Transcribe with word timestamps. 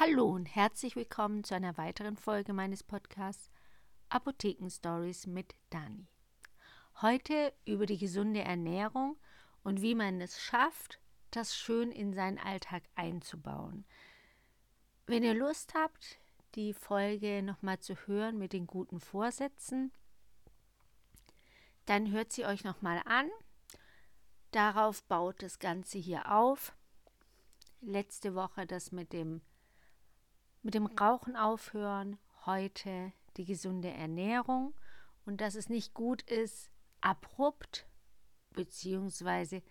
Hallo 0.00 0.26
und 0.26 0.46
herzlich 0.46 0.94
willkommen 0.94 1.42
zu 1.42 1.56
einer 1.56 1.76
weiteren 1.76 2.16
Folge 2.16 2.52
meines 2.52 2.84
Podcasts 2.84 3.50
Apotheken 4.10 4.70
Stories 4.70 5.26
mit 5.26 5.56
Dani. 5.70 6.06
Heute 7.02 7.52
über 7.64 7.84
die 7.84 7.98
gesunde 7.98 8.42
Ernährung 8.42 9.16
und 9.64 9.82
wie 9.82 9.96
man 9.96 10.20
es 10.20 10.40
schafft, 10.40 11.00
das 11.32 11.56
schön 11.56 11.90
in 11.90 12.12
seinen 12.12 12.38
Alltag 12.38 12.84
einzubauen. 12.94 13.84
Wenn 15.06 15.24
ihr 15.24 15.34
Lust 15.34 15.74
habt, 15.74 16.20
die 16.54 16.74
Folge 16.74 17.42
nochmal 17.42 17.80
zu 17.80 17.96
hören 18.06 18.38
mit 18.38 18.52
den 18.52 18.68
guten 18.68 19.00
Vorsätzen, 19.00 19.90
dann 21.86 22.12
hört 22.12 22.30
sie 22.30 22.46
euch 22.46 22.62
nochmal 22.62 23.02
an. 23.04 23.28
Darauf 24.52 25.02
baut 25.02 25.42
das 25.42 25.58
Ganze 25.58 25.98
hier 25.98 26.30
auf. 26.30 26.72
Letzte 27.80 28.36
Woche 28.36 28.64
das 28.64 28.92
mit 28.92 29.12
dem, 29.12 29.40
mit 30.62 30.74
dem 30.74 30.86
Rauchen 30.86 31.36
aufhören, 31.36 32.18
heute 32.46 33.12
die 33.36 33.44
gesunde 33.44 33.90
Ernährung 33.90 34.74
und 35.24 35.40
dass 35.40 35.54
es 35.54 35.68
nicht 35.68 35.94
gut 35.94 36.22
ist, 36.22 36.70
abrupt 37.00 37.86
bzw. 38.50 39.62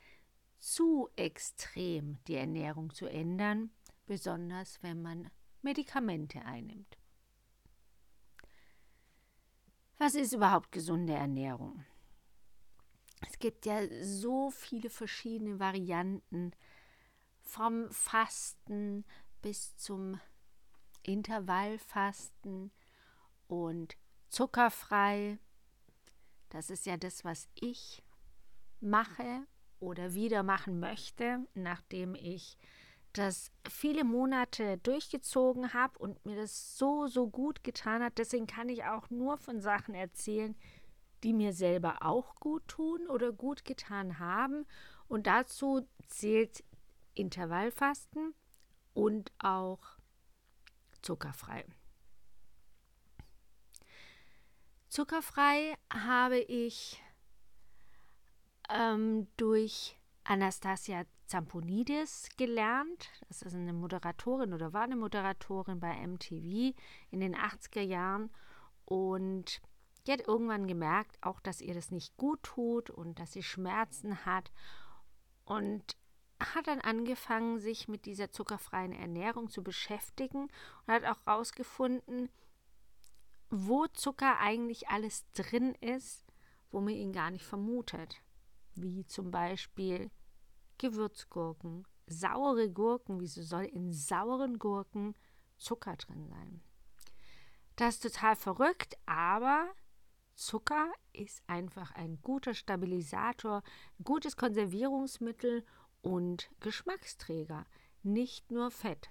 zu 0.59 1.09
extrem 1.16 2.18
die 2.28 2.36
Ernährung 2.36 2.94
zu 2.94 3.08
ändern, 3.08 3.72
besonders 4.05 4.81
wenn 4.81 5.02
man 5.02 5.30
Medikamente 5.62 6.42
einnimmt. 6.45 6.98
Was 9.98 10.14
ist 10.14 10.34
überhaupt 10.34 10.72
gesunde 10.72 11.14
Ernährung? 11.14 11.84
Es 13.28 13.40
gibt 13.40 13.66
ja 13.66 13.81
so 14.04 14.52
viele 14.52 14.90
verschiedene 14.90 15.59
Varianten, 15.59 16.52
vom 17.42 17.90
Fasten 17.92 19.06
bis 19.42 19.76
zum 19.78 20.20
Intervallfasten 21.08 22.72
und 23.48 23.98
zuckerfrei. 24.28 25.40
Das 26.50 26.70
ist 26.70 26.86
ja 26.86 26.98
das, 26.98 27.26
was 27.26 27.48
ich 27.56 28.04
mache 28.80 29.48
oder 29.80 30.14
wieder 30.14 30.44
machen 30.44 30.80
möchte, 30.80 31.40
nachdem 31.56 32.14
ich 32.14 32.58
das 33.14 33.52
viele 33.68 34.04
Monate 34.04 34.78
durchgezogen 34.80 35.73
habe 35.73 35.98
und 35.98 36.23
mir 36.26 36.36
das 36.36 36.78
so, 36.78 37.08
so 37.08 37.28
gut 37.30 37.64
getan 37.64 38.03
hat. 38.03 38.18
Deswegen 38.18 38.46
kann 38.46 38.70
ich 38.70 38.84
auch 38.84 39.09
nur 39.09 39.38
von 39.38 39.59
Sachen 39.59 39.96
erzählen, 39.96 40.56
die 41.24 41.34
mir 41.34 41.53
selber 41.53 41.98
auch 42.02 42.36
gut 42.36 42.68
tun 42.68 43.08
oder 43.08 43.31
gut 43.31 43.66
getan 43.66 44.20
haben. 44.20 44.66
Und 45.08 45.26
dazu 45.26 45.88
zählt 46.08 46.64
Intervallfasten 47.16 48.36
und 48.94 49.31
auch 49.40 49.97
zuckerfrei. 51.08 51.63
Zuckerfrei 54.89 55.77
habe 55.89 56.38
ich 56.38 57.02
ähm, 58.69 59.28
durch 59.38 59.97
Anastasia 60.25 61.05
Zamponidis 61.28 62.28
gelernt. 62.35 63.09
Das 63.30 63.41
ist 63.41 63.55
eine 63.55 63.72
Moderatorin 63.72 64.53
oder 64.53 64.73
war 64.73 64.83
eine 64.83 64.97
Moderatorin 64.97 65.80
bei 65.80 65.95
MTV 66.05 66.75
in 67.11 67.22
den 67.22 67.38
80er 67.38 67.81
Jahren. 67.81 68.30
Und 68.83 69.61
die 70.05 70.11
hat 70.11 70.28
irgendwann 70.28 70.67
gemerkt, 70.67 71.17
auch 71.22 71.39
dass 71.39 71.61
ihr 71.61 71.73
das 71.73 71.89
nicht 71.89 72.17
gut 72.17 72.44
tut 72.44 72.89
und 72.89 73.19
dass 73.19 73.31
sie 73.31 73.44
Schmerzen 73.44 74.25
hat. 74.25 74.52
Und 75.45 75.95
hat 76.40 76.68
dann 76.68 76.82
angefangen, 76.82 77.60
sich 77.60 77.88
mit 77.88 78.06
dieser 78.06 78.32
zuckerfreien 78.32 78.94
Ernährung 78.94 79.50
zu 79.50 79.64
beschäftigen 79.64 80.44
und 80.86 80.94
hat 80.94 81.06
auch 81.06 81.26
herausgefunden, 81.26 82.30
wo 83.50 83.88
Zucker 83.88 84.40
eigentlich 84.40 84.90
alles 84.90 85.26
drin 85.34 85.74
ist, 85.76 86.26
wo 86.70 86.82
man 86.82 86.94
ihn 86.94 87.14
gar 87.14 87.31
nicht 87.31 87.46
vermutet. 87.46 88.22
Wie 88.76 89.06
zum 89.06 89.31
Beispiel 89.31 90.12
Gewürzgurken, 90.78 91.88
saure 92.06 92.70
Gurken. 92.70 93.20
Wieso 93.20 93.42
soll 93.42 93.66
in 93.66 93.92
sauren 93.92 94.59
Gurken 94.59 95.16
Zucker 95.58 95.96
drin 95.96 96.28
sein? 96.28 96.62
Das 97.76 97.96
ist 97.96 98.03
total 98.03 98.36
verrückt, 98.36 98.97
aber 99.06 99.68
Zucker 100.36 100.92
ist 101.14 101.42
einfach 101.47 101.92
ein 101.94 102.20
guter 102.22 102.53
Stabilisator, 102.53 103.64
ein 104.00 104.03
gutes 104.03 104.38
Konservierungsmittel 104.38 105.66
und 106.02 106.50
Geschmacksträger, 106.59 107.66
nicht 108.03 108.52
nur 108.52 108.72
Fett. 108.72 109.09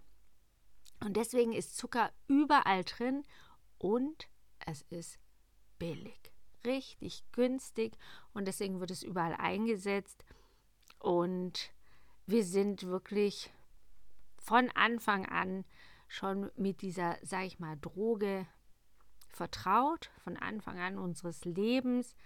Und 1.01 1.17
deswegen 1.17 1.53
ist 1.53 1.77
Zucker 1.77 2.11
überall 2.27 2.85
drin 2.85 3.25
und 3.79 4.29
es 4.65 4.83
ist 4.91 5.19
billig, 5.79 6.33
richtig 6.65 7.25
günstig 7.33 7.97
und 8.33 8.47
deswegen 8.49 8.81
wird 8.81 8.91
es 8.91 9.03
überall 9.03 9.35
eingesetzt 9.35 10.25
und 10.99 11.71
wir 12.27 12.45
sind 12.45 12.85
wirklich 12.85 13.53
von 14.39 14.71
Anfang 14.71 15.27
an 15.27 15.65
schon 16.09 16.51
mit 16.57 16.83
dieser, 16.83 17.19
sag 17.23 17.45
ich 17.45 17.59
mal, 17.59 17.77
Droge 17.81 18.47
vertraut, 19.29 20.11
von 20.25 20.37
Anfang 20.37 20.79
an 20.79 20.99
unseres 20.99 21.45
Lebens 21.45 22.17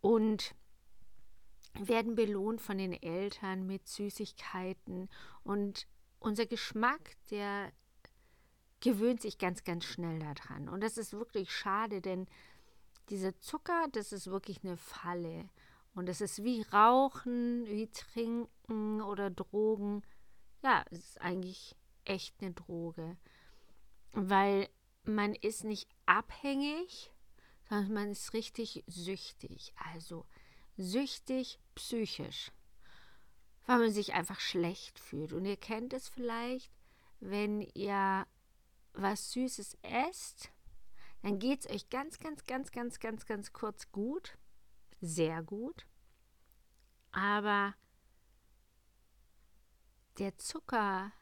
und 0.00 0.54
werden 1.74 2.14
belohnt 2.14 2.60
von 2.60 2.78
den 2.78 2.92
Eltern 2.92 3.66
mit 3.66 3.88
Süßigkeiten 3.88 5.08
und 5.44 5.86
unser 6.18 6.46
Geschmack, 6.46 7.16
der 7.30 7.72
gewöhnt 8.80 9.20
sich 9.20 9.38
ganz, 9.38 9.64
ganz 9.64 9.84
schnell 9.84 10.18
daran. 10.18 10.68
Und 10.68 10.82
das 10.82 10.98
ist 10.98 11.12
wirklich 11.12 11.52
schade, 11.52 12.00
denn 12.00 12.26
dieser 13.08 13.38
Zucker, 13.40 13.86
das 13.92 14.12
ist 14.12 14.26
wirklich 14.28 14.64
eine 14.64 14.76
Falle. 14.76 15.48
Und 15.94 16.08
es 16.08 16.20
ist 16.20 16.42
wie 16.44 16.62
Rauchen, 16.62 17.66
wie 17.66 17.90
Trinken 17.90 19.02
oder 19.02 19.30
Drogen. 19.30 20.02
Ja, 20.62 20.84
es 20.90 20.98
ist 20.98 21.20
eigentlich 21.20 21.76
echt 22.04 22.40
eine 22.40 22.52
Droge. 22.52 23.16
Weil 24.12 24.68
man 25.04 25.34
ist 25.34 25.64
nicht 25.64 25.88
abhängig, 26.06 27.12
sondern 27.68 27.92
man 27.92 28.10
ist 28.10 28.32
richtig 28.32 28.84
süchtig. 28.86 29.72
Also 29.92 30.26
süchtig 30.76 31.58
psychisch, 31.74 32.52
weil 33.66 33.78
man 33.78 33.92
sich 33.92 34.14
einfach 34.14 34.40
schlecht 34.40 34.98
fühlt. 34.98 35.32
Und 35.32 35.44
ihr 35.44 35.56
kennt 35.56 35.92
es 35.92 36.08
vielleicht, 36.08 36.70
wenn 37.20 37.60
ihr 37.74 38.26
was 38.92 39.32
Süßes 39.32 39.78
esst, 39.82 40.50
dann 41.22 41.38
geht 41.38 41.60
es 41.60 41.70
euch 41.70 41.90
ganz, 41.90 42.18
ganz, 42.18 42.44
ganz, 42.44 42.70
ganz, 42.70 42.98
ganz, 42.98 43.26
ganz 43.26 43.52
kurz 43.52 43.92
gut. 43.92 44.38
Sehr 45.00 45.42
gut. 45.42 45.86
Aber 47.12 47.74
der 50.18 50.36
Zucker, 50.38 51.12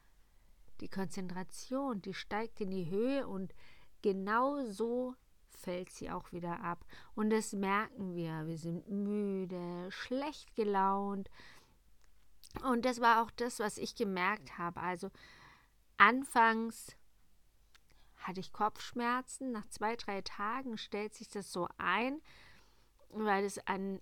die 0.79 0.89
Konzentration, 0.89 2.01
die 2.01 2.13
steigt 2.13 2.61
in 2.61 2.71
die 2.71 2.89
Höhe 2.89 3.27
und 3.27 3.53
genau 4.01 4.65
so 4.65 5.15
fällt 5.59 5.91
sie 5.91 6.09
auch 6.09 6.31
wieder 6.31 6.61
ab. 6.61 6.85
Und 7.15 7.29
das 7.29 7.53
merken 7.53 8.15
wir. 8.15 8.47
Wir 8.47 8.57
sind 8.57 8.89
müde, 8.89 9.91
schlecht 9.91 10.55
gelaunt. 10.55 11.29
Und 12.63 12.85
das 12.85 12.99
war 12.99 13.23
auch 13.23 13.31
das, 13.31 13.59
was 13.59 13.77
ich 13.77 13.95
gemerkt 13.95 14.57
habe. 14.57 14.79
Also 14.79 15.09
anfangs 15.97 16.95
hatte 18.17 18.39
ich 18.39 18.51
Kopfschmerzen. 18.51 19.51
Nach 19.51 19.67
zwei, 19.67 19.95
drei 19.95 20.21
Tagen 20.21 20.77
stellt 20.77 21.13
sich 21.13 21.29
das 21.29 21.51
so 21.51 21.67
ein, 21.77 22.21
weil 23.09 23.45
es 23.45 23.59
ein, 23.67 24.01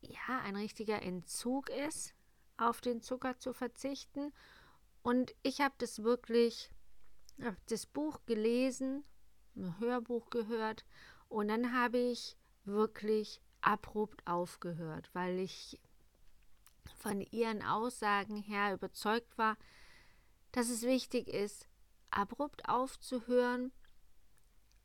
ja, 0.00 0.40
ein 0.44 0.56
richtiger 0.56 1.02
Entzug 1.02 1.70
ist, 1.70 2.14
auf 2.56 2.80
den 2.80 3.00
Zucker 3.00 3.38
zu 3.38 3.52
verzichten. 3.52 4.32
Und 5.02 5.34
ich 5.42 5.60
habe 5.60 5.74
das 5.78 6.02
wirklich, 6.02 6.70
habe 7.42 7.56
das 7.68 7.86
Buch 7.86 8.20
gelesen, 8.26 9.04
ein 9.56 9.78
Hörbuch 9.78 10.30
gehört 10.30 10.84
und 11.28 11.48
dann 11.48 11.72
habe 11.72 11.98
ich 11.98 12.36
wirklich 12.64 13.40
abrupt 13.60 14.26
aufgehört, 14.26 15.10
weil 15.12 15.38
ich 15.38 15.80
von 16.96 17.20
ihren 17.20 17.62
Aussagen 17.62 18.36
her 18.36 18.74
überzeugt 18.74 19.36
war, 19.38 19.56
dass 20.52 20.68
es 20.68 20.82
wichtig 20.82 21.28
ist, 21.28 21.68
abrupt 22.10 22.68
aufzuhören, 22.68 23.72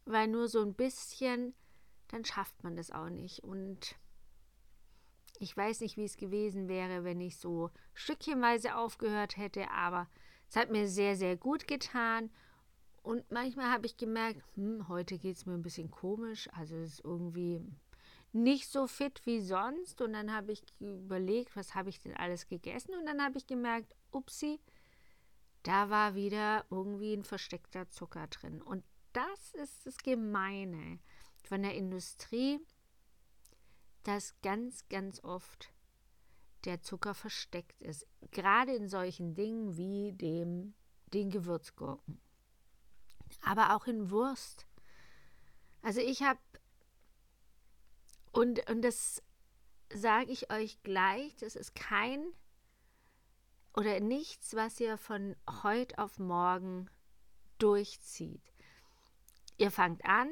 weil 0.06 0.27
nur 0.27 0.48
so 0.48 0.62
ein 0.62 0.74
bisschen, 0.74 1.54
dann 2.07 2.25
schafft 2.25 2.63
man 2.63 2.75
das 2.75 2.92
auch 2.92 3.10
nicht. 3.10 3.44
Und 3.44 3.95
ich 5.39 5.56
weiß 5.56 5.81
nicht, 5.81 5.98
wie 5.98 6.06
es 6.06 6.18
gewesen 6.18 6.68
wäre, 6.68 7.04
wenn 7.04 7.21
ich 7.21 7.38
so 7.38 7.69
stückchenweise 7.94 8.75
aufgehört 8.75 9.38
hätte, 9.38 9.69
aber 9.71 10.10
es 10.50 10.56
hat 10.56 10.71
mir 10.71 10.88
sehr, 10.88 11.16
sehr 11.16 11.38
gut 11.38 11.68
getan. 11.68 12.31
Und 13.09 13.31
manchmal 13.31 13.71
habe 13.71 13.88
ich 13.88 13.97
gemerkt, 13.97 14.44
hm, 14.53 14.88
heute 14.88 15.17
geht 15.17 15.35
es 15.35 15.47
mir 15.47 15.56
ein 15.56 15.63
bisschen 15.63 15.89
komisch, 15.89 16.47
also 16.53 16.75
es 16.75 16.94
ist 16.94 17.03
irgendwie 17.03 17.59
nicht 18.33 18.69
so 18.69 18.85
fit 18.85 19.25
wie 19.25 19.41
sonst. 19.41 20.00
Und 20.01 20.13
dann 20.13 20.31
habe 20.31 20.51
ich 20.51 20.61
überlegt, 20.79 21.56
was 21.56 21.73
habe 21.73 21.89
ich 21.89 22.00
denn 22.00 22.15
alles 22.15 22.47
gegessen? 22.47 22.94
Und 22.94 23.07
dann 23.07 23.19
habe 23.19 23.39
ich 23.39 23.47
gemerkt, 23.47 23.95
upsi, 24.11 24.59
da 25.63 25.89
war 25.89 26.13
wieder 26.13 26.67
irgendwie 26.69 27.15
ein 27.15 27.23
versteckter 27.23 27.89
Zucker 27.89 28.27
drin. 28.27 28.61
Und 28.61 28.83
das 29.13 29.56
ist 29.56 29.88
das 29.88 29.97
Gemeine 29.97 31.00
von 31.41 31.63
der 31.63 31.73
Industrie, 31.73 32.59
dass 34.03 34.39
ganz, 34.44 34.88
ganz 34.88 35.23
oft 35.23 35.73
der 36.63 36.83
Zucker 36.83 37.15
versteckt 37.15 37.81
ist. 37.81 38.06
Gerade 38.29 38.75
in 38.75 38.88
solchen 38.88 39.33
Dingen 39.33 39.77
wie 39.77 40.11
dem, 40.11 40.75
den 41.11 41.31
Gewürzgurken. 41.31 42.21
Aber 43.41 43.75
auch 43.75 43.88
in 43.88 44.12
Wurst. 44.12 44.65
Also 45.81 46.01
ich 46.01 46.24
habe, 46.24 46.39
und, 48.31 48.69
und 48.69 48.81
das 48.81 49.24
sage 49.94 50.31
ich 50.31 50.51
euch 50.51 50.81
gleich, 50.83 51.36
das 51.38 51.56
ist 51.56 51.74
kein 51.75 52.24
oder 53.75 54.00
nichts, 54.00 54.56
was 54.56 54.80
ihr 54.80 54.97
von 54.97 55.36
heute 55.63 55.97
auf 56.00 56.19
morgen 56.19 56.89
durchzieht. 57.59 58.53
Ihr 59.57 59.71
fangt 59.71 60.03
an, 60.06 60.30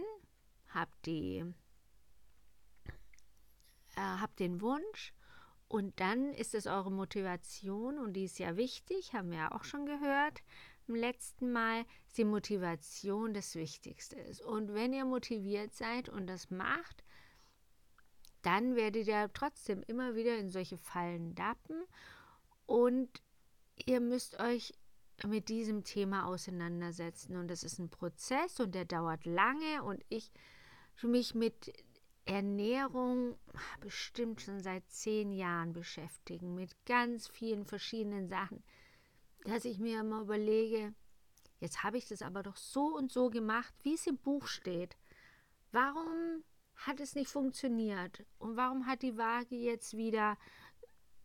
habt 0.69 1.05
die 1.05 1.43
äh, 3.95 4.01
habt 4.01 4.39
den 4.39 4.61
Wunsch 4.61 5.13
und 5.67 5.99
dann 5.99 6.33
ist 6.33 6.53
es 6.53 6.67
eure 6.67 6.91
Motivation 6.91 7.97
und 7.97 8.13
die 8.13 8.25
ist 8.25 8.39
ja 8.39 8.55
wichtig, 8.55 9.13
haben 9.13 9.31
wir 9.31 9.39
ja 9.39 9.51
auch 9.51 9.63
schon 9.63 9.85
gehört 9.85 10.41
letzten 10.95 11.51
Mal, 11.51 11.85
dass 12.05 12.13
die 12.15 12.25
Motivation 12.25 13.33
das 13.33 13.55
Wichtigste 13.55 14.15
ist. 14.17 14.41
Und 14.41 14.73
wenn 14.73 14.93
ihr 14.93 15.05
motiviert 15.05 15.73
seid 15.73 16.09
und 16.09 16.27
das 16.27 16.49
macht, 16.49 17.03
dann 18.41 18.75
werdet 18.75 19.07
ihr 19.07 19.29
trotzdem 19.33 19.83
immer 19.87 20.15
wieder 20.15 20.37
in 20.37 20.49
solche 20.49 20.77
Fallen 20.77 21.35
dappen 21.35 21.83
und 22.65 23.09
ihr 23.85 23.99
müsst 23.99 24.39
euch 24.39 24.73
mit 25.25 25.49
diesem 25.49 25.83
Thema 25.83 26.27
auseinandersetzen. 26.27 27.37
Und 27.37 27.47
das 27.47 27.63
ist 27.63 27.79
ein 27.79 27.89
Prozess 27.89 28.59
und 28.59 28.75
der 28.75 28.85
dauert 28.85 29.25
lange 29.25 29.83
und 29.83 30.03
ich 30.09 30.31
für 30.93 31.07
mich 31.07 31.33
mit 31.33 31.73
Ernährung 32.25 33.37
bestimmt 33.79 34.41
schon 34.41 34.59
seit 34.61 34.89
zehn 34.89 35.31
Jahren 35.31 35.73
beschäftigen, 35.73 36.55
mit 36.55 36.75
ganz 36.85 37.27
vielen 37.27 37.65
verschiedenen 37.65 38.27
Sachen, 38.27 38.63
dass 39.43 39.65
ich 39.65 39.79
mir 39.79 40.01
immer 40.01 40.21
überlege, 40.21 40.93
jetzt 41.59 41.83
habe 41.83 41.97
ich 41.97 42.07
das 42.07 42.21
aber 42.21 42.43
doch 42.43 42.57
so 42.57 42.95
und 42.95 43.11
so 43.11 43.29
gemacht, 43.29 43.73
wie 43.83 43.95
es 43.95 44.07
im 44.07 44.17
Buch 44.17 44.47
steht. 44.47 44.97
Warum 45.71 46.43
hat 46.75 46.99
es 46.99 47.15
nicht 47.15 47.29
funktioniert? 47.29 48.25
Und 48.39 48.55
warum 48.55 48.85
hat 48.85 49.01
die 49.01 49.17
Waage 49.17 49.55
jetzt 49.55 49.95
wieder 49.95 50.37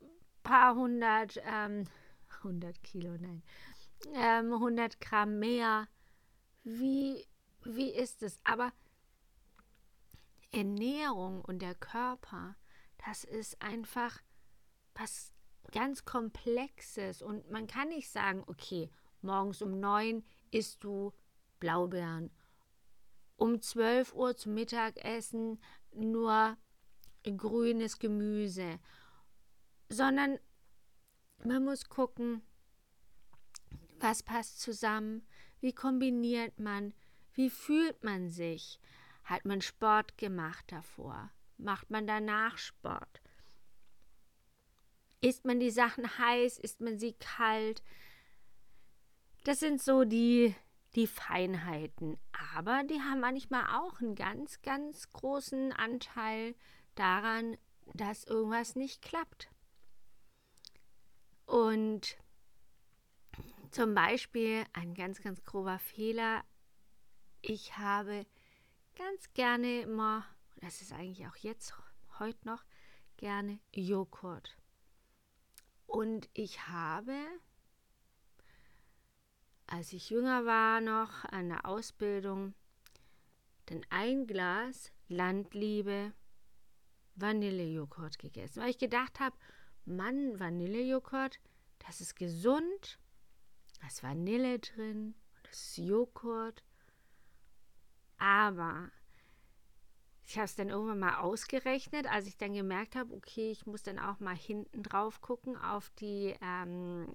ein 0.01 0.09
paar 0.43 0.75
hundert, 0.75 1.39
ähm, 1.45 1.85
100 2.39 2.83
Kilo, 2.83 3.17
nein, 3.19 3.43
ähm, 4.15 4.53
100 4.53 5.01
Gramm 5.01 5.39
mehr? 5.39 5.89
Wie, 6.65 7.27
wie 7.65 7.91
ist 7.91 8.23
es? 8.23 8.41
Aber 8.45 8.73
Ernährung 10.53 11.43
und 11.43 11.61
der 11.61 11.75
Körper, 11.75 12.57
das 13.05 13.25
ist 13.25 13.61
einfach 13.63 14.21
was 14.95 15.32
ganz 15.73 16.05
Komplexes. 16.05 17.23
Und 17.23 17.51
man 17.51 17.67
kann 17.67 17.89
nicht 17.89 18.11
sagen, 18.11 18.45
okay, 18.47 18.91
morgens 19.21 19.63
um 19.63 19.81
neun 19.81 20.25
isst 20.51 20.85
du 20.85 21.13
Blaubeeren. 21.59 22.31
Um 23.37 23.61
12 23.61 24.15
Uhr 24.15 24.37
zum 24.37 24.55
Mittagessen 24.55 25.61
nur 25.95 26.57
grünes 27.37 27.99
Gemüse. 27.99 28.79
Sondern 29.89 30.39
man 31.45 31.65
muss 31.65 31.89
gucken, 31.89 32.43
was 33.99 34.23
passt 34.23 34.61
zusammen, 34.61 35.27
wie 35.61 35.73
kombiniert 35.73 36.59
man, 36.59 36.93
wie 37.35 37.51
fühlt 37.51 38.03
man 38.03 38.29
sich. 38.29 38.81
Hat 39.25 39.45
man 39.45 39.61
Sport 39.61 40.19
gemacht 40.19 40.65
davor? 40.69 41.31
Macht 41.57 41.91
man 41.91 42.07
danach 42.07 42.59
Sport? 42.59 43.22
Isst 45.23 45.45
man 45.45 45.61
die 45.61 45.71
Sachen 45.71 46.19
heiß? 46.19 46.59
Isst 46.59 46.81
man 46.81 46.99
sie 46.99 47.15
kalt? 47.15 47.83
Das 49.45 49.61
sind 49.61 49.81
so 49.81 50.05
die, 50.05 50.55
die 50.97 51.07
Feinheiten. 51.07 52.19
Aber 52.55 52.83
die 52.83 53.01
haben 53.01 53.21
manchmal 53.21 53.65
auch 53.81 54.01
einen 54.01 54.17
ganz, 54.17 54.61
ganz 54.63 55.13
großen 55.13 55.73
Anteil 55.73 56.57
daran, 56.97 57.57
dass 57.95 58.25
irgendwas 58.25 58.75
nicht 58.75 59.01
klappt. 59.01 59.49
Und 61.47 62.17
zum 63.71 63.95
Beispiel 63.95 64.65
ein 64.73 64.93
ganz, 64.95 65.23
ganz 65.23 65.45
grober 65.45 65.79
Fehler. 65.79 66.43
Ich 67.43 67.79
habe 67.79 68.27
ganz 68.97 69.33
gerne 69.35 69.83
immer, 69.83 70.27
das 70.57 70.83
ist 70.83 70.93
eigentlich 70.93 71.29
auch 71.29 71.37
jetzt, 71.37 71.75
heute 72.19 72.45
noch, 72.45 72.65
gerne 73.19 73.61
Joghurt. 73.73 74.57
Und 75.93 76.31
ich 76.33 76.69
habe, 76.69 77.15
als 79.67 79.93
ich 79.93 80.09
jünger 80.09 80.47
war 80.47 80.81
noch 80.81 81.27
an 81.27 81.51
der 81.51 81.67
Ausbildung, 81.67 82.55
dann 83.67 83.85
ein 83.91 84.27
Glas 84.27 84.91
Landliebe 85.09 86.15
Vanillejoghurt 87.17 88.19
gegessen, 88.19 88.63
weil 88.63 88.71
ich 88.71 88.79
gedacht 88.79 89.21
habe, 89.21 89.37
Mann, 89.85 90.41
Vanillejoghurt, 90.41 91.41
das 91.81 92.01
ist 92.01 92.17
gesund, 92.17 92.99
da 93.79 93.87
ist 93.87 94.03
Vanille 94.03 94.61
drin, 94.61 95.15
das 95.43 95.61
ist 95.61 95.77
Joghurt. 95.77 96.65
Aber 98.17 98.91
ich 100.33 100.39
habe 100.39 100.47
es 100.47 100.55
dann 100.55 100.71
irgendwann 100.71 100.99
mal 100.99 101.19
ausgerechnet, 101.19 102.07
als 102.11 102.27
ich 102.27 102.39
dann 102.39 102.55
gemerkt 102.55 102.97
habe, 102.97 103.15
okay, 103.15 103.51
ich 103.51 103.67
muss 103.67 103.83
dann 103.83 103.99
auch 103.99 104.19
mal 104.19 104.35
hinten 104.35 104.83
drauf 104.83 105.21
gucken 105.21 105.59
auf 105.59 105.91
die, 106.01 106.35
ähm, 106.41 107.15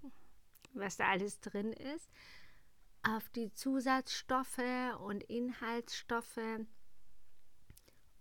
was 0.74 0.98
da 0.98 1.08
alles 1.08 1.40
drin 1.40 1.74
ist, 1.74 2.12
auf 3.02 3.28
die 3.30 3.52
Zusatzstoffe 3.52 4.62
und 5.00 5.24
Inhaltsstoffe. 5.24 6.60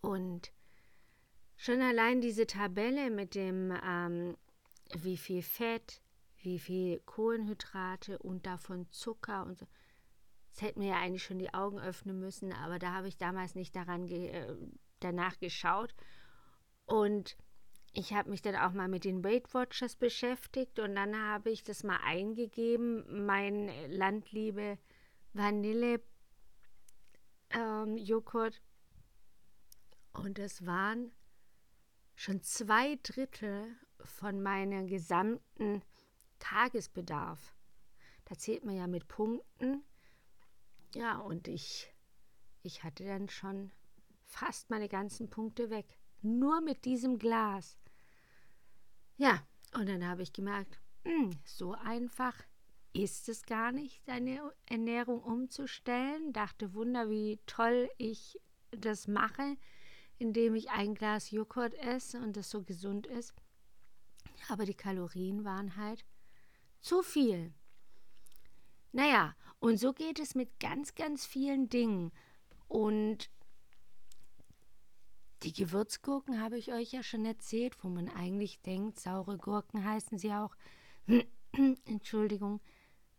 Und 0.01 0.51
schon 1.59 1.83
allein 1.83 2.23
diese 2.23 2.47
Tabelle 2.47 3.11
mit 3.11 3.35
dem, 3.35 3.79
ähm, 3.85 4.39
wie 4.95 5.19
viel 5.19 5.43
Fett, 5.43 6.01
wie 6.39 6.59
viel 6.59 7.01
Kohlenhydrate 7.01 8.19
und 8.19 8.47
davon 8.47 8.91
Zucker 8.91 9.45
und 9.45 9.59
so, 9.59 9.67
es 10.55 10.63
hätten 10.63 10.81
mir 10.81 10.89
ja 10.89 11.01
eigentlich 11.01 11.25
schon 11.25 11.39
die 11.39 11.53
Augen 11.53 11.79
öffnen 11.79 12.19
müssen, 12.19 12.55
aber 12.55 12.79
da 12.79 12.95
habe 12.95 13.09
ich 13.09 13.19
damals 13.19 13.55
nicht 13.55 13.77
daran 13.77 14.07
ge 14.07 14.29
äh, 14.31 14.57
danach 15.07 15.39
geschaut. 15.39 15.95
Und 16.85 17.37
ich 17.93 18.13
habe 18.13 18.31
mich 18.31 18.43
dann 18.43 18.57
auch 18.57 18.73
mal 18.73 18.89
mit 18.89 19.05
den 19.05 19.25
Weight 19.25 19.55
Watchers 19.55 19.97
beschäftigt 19.97 20.79
und 20.79 20.95
dann 20.95 21.17
habe 21.17 21.51
ich 21.51 21.63
das 21.63 21.83
mal 21.83 21.99
eingegeben, 22.05 23.25
mein 23.25 23.71
Landliebe 23.91 24.79
Vanille 25.33 26.03
ähm, 27.51 27.97
Joghurt. 27.97 28.61
Und 30.13 30.39
es 30.39 30.67
waren 30.67 31.13
schon 32.15 32.43
zwei 32.43 32.99
Drittel 33.03 33.67
von 34.05 34.43
meinem 34.43 34.87
gesamten 34.87 35.83
Tagesbedarf. 36.39 37.55
Da 38.27 38.37
zählt 38.37 38.65
man 38.65 38.77
ja 38.77 38.87
mit 38.87 39.09
Punkten. 39.09 39.85
Ja, 40.95 41.19
und 41.19 41.49
ich, 41.49 41.93
ich 42.63 42.83
hatte 42.83 43.05
dann 43.05 43.29
schon 43.29 43.73
fast 44.37 44.69
meine 44.71 44.89
ganzen 44.89 45.31
Punkte 45.31 45.71
weg. 45.71 45.99
Nur 46.21 46.61
mit 46.61 46.85
diesem 46.85 47.19
Glas. 47.19 47.79
Ja, 49.17 49.43
und 49.75 49.89
dann 49.89 50.07
habe 50.07 50.23
ich 50.23 50.33
gemerkt, 50.33 50.79
mh, 51.05 51.11
hm, 51.11 51.31
so 51.45 51.73
einfach 51.73 52.35
ist 52.93 53.29
es 53.29 53.45
gar 53.45 53.73
nicht, 53.73 54.07
deine 54.07 54.53
Ernährung 54.67 55.23
umzustellen. 55.23 56.33
Dachte, 56.33 56.75
Wunder, 56.75 57.09
wie 57.09 57.39
toll 57.47 57.91
ich 57.99 58.39
das 58.71 59.07
mache, 59.07 59.57
indem 60.19 60.55
ich 60.55 60.71
ein 60.71 60.95
Glas 60.95 61.31
Joghurt 61.31 61.75
esse 61.75 62.21
und 62.21 62.37
das 62.37 62.51
so 62.51 62.63
gesund 62.63 63.07
ist. 63.07 63.35
Aber 64.49 64.65
die 64.65 64.75
Kalorien 64.75 65.45
waren 65.45 65.77
halt 65.77 66.05
zu 66.81 67.03
viel. 67.03 67.53
Naja, 68.93 69.35
und 69.61 69.79
so 69.79 69.93
geht 69.93 70.19
es 70.19 70.35
mit 70.35 70.61
ganz, 70.61 70.95
ganz 70.95 71.27
vielen 71.27 71.69
Dingen. 71.69 72.13
Und 72.69 73.31
die 75.43 75.53
Gewürzgurken 75.53 76.41
habe 76.41 76.59
ich 76.59 76.73
euch 76.73 76.93
ja 76.93 77.03
schon 77.03 77.25
erzählt, 77.25 77.83
wo 77.83 77.89
man 77.89 78.09
eigentlich 78.09 78.61
denkt, 78.63 78.99
saure 79.01 79.37
Gurken 79.37 79.85
heißen 79.85 80.19
sie 80.19 80.33
auch. 80.33 80.55
Entschuldigung. 81.85 82.61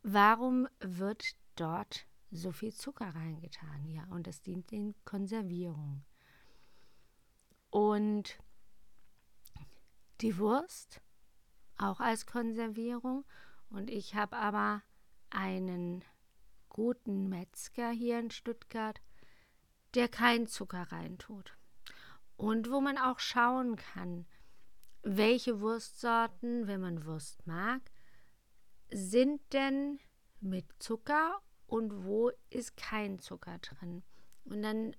Warum 0.04 0.68
wird 0.80 1.36
dort 1.56 2.06
so 2.32 2.52
viel 2.52 2.74
Zucker 2.74 3.14
reingetan? 3.14 3.88
Ja, 3.90 4.06
und 4.10 4.28
das 4.28 4.42
dient 4.42 4.72
den 4.72 4.96
Konservierung. 5.06 6.04
Und 7.70 8.40
die 10.22 10.38
Wurst 10.38 11.02
auch 11.78 12.00
als 12.00 12.26
Konservierung. 12.26 13.26
Und 13.70 13.90
ich 13.90 14.16
habe 14.16 14.38
aber 14.38 14.82
einen 15.30 16.04
guten 16.70 17.30
Metzger 17.30 17.92
hier 17.92 18.20
in 18.20 18.32
Stuttgart, 18.32 19.02
der 19.94 20.08
keinen 20.08 20.48
Zucker 20.48 20.92
reintut. 20.92 21.57
Und 22.38 22.72
wo 22.72 22.80
man 22.82 22.98
auch 22.98 23.20
schauen 23.20 23.76
kann, 23.76 24.26
welche 25.02 25.60
Wurstsorten, 25.60 26.68
wenn 26.68 26.82
man 26.82 27.06
Wurst 27.06 27.46
mag, 27.48 27.82
sind 28.92 29.42
denn 29.54 30.00
mit 30.40 30.66
Zucker 30.80 31.42
und 31.66 32.06
wo 32.06 32.32
ist 32.50 32.78
kein 32.78 33.20
Zucker 33.20 33.58
drin. 33.60 34.04
Und 34.46 34.62
dann 34.62 34.96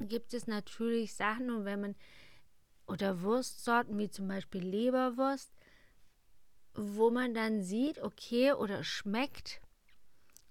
gibt 0.00 0.34
es 0.34 0.46
natürlich 0.46 1.14
Sachen, 1.14 1.50
und 1.50 1.64
wenn 1.64 1.80
man 1.80 1.96
oder 2.86 3.22
Wurstsorten 3.22 3.98
wie 3.98 4.10
zum 4.10 4.26
Beispiel 4.26 4.62
Leberwurst, 4.62 5.52
wo 6.74 7.10
man 7.10 7.34
dann 7.34 7.62
sieht, 7.62 8.00
okay, 8.00 8.52
oder 8.52 8.82
schmeckt, 8.82 9.60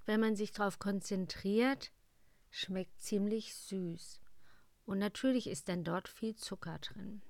wenn 0.05 0.19
man 0.19 0.35
sich 0.35 0.51
darauf 0.51 0.79
konzentriert, 0.79 1.91
schmeckt 2.49 3.01
ziemlich 3.01 3.55
süß. 3.55 4.20
Und 4.91 4.99
natürlich 4.99 5.47
ist 5.47 5.69
dann 5.69 5.85
dort 5.85 6.09
viel 6.09 6.35
Zucker 6.35 6.77
drin. 6.79 7.21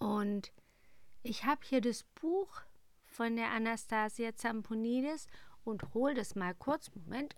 Und 0.00 0.50
ich 1.22 1.44
habe 1.44 1.60
hier 1.62 1.80
das 1.80 2.02
Buch 2.02 2.62
von 3.06 3.36
der 3.36 3.52
Anastasia 3.52 4.34
Zamponidis 4.34 5.28
und 5.62 5.94
hole 5.94 6.14
das 6.14 6.34
mal 6.34 6.56
kurz. 6.56 6.90
Moment. 6.96 7.36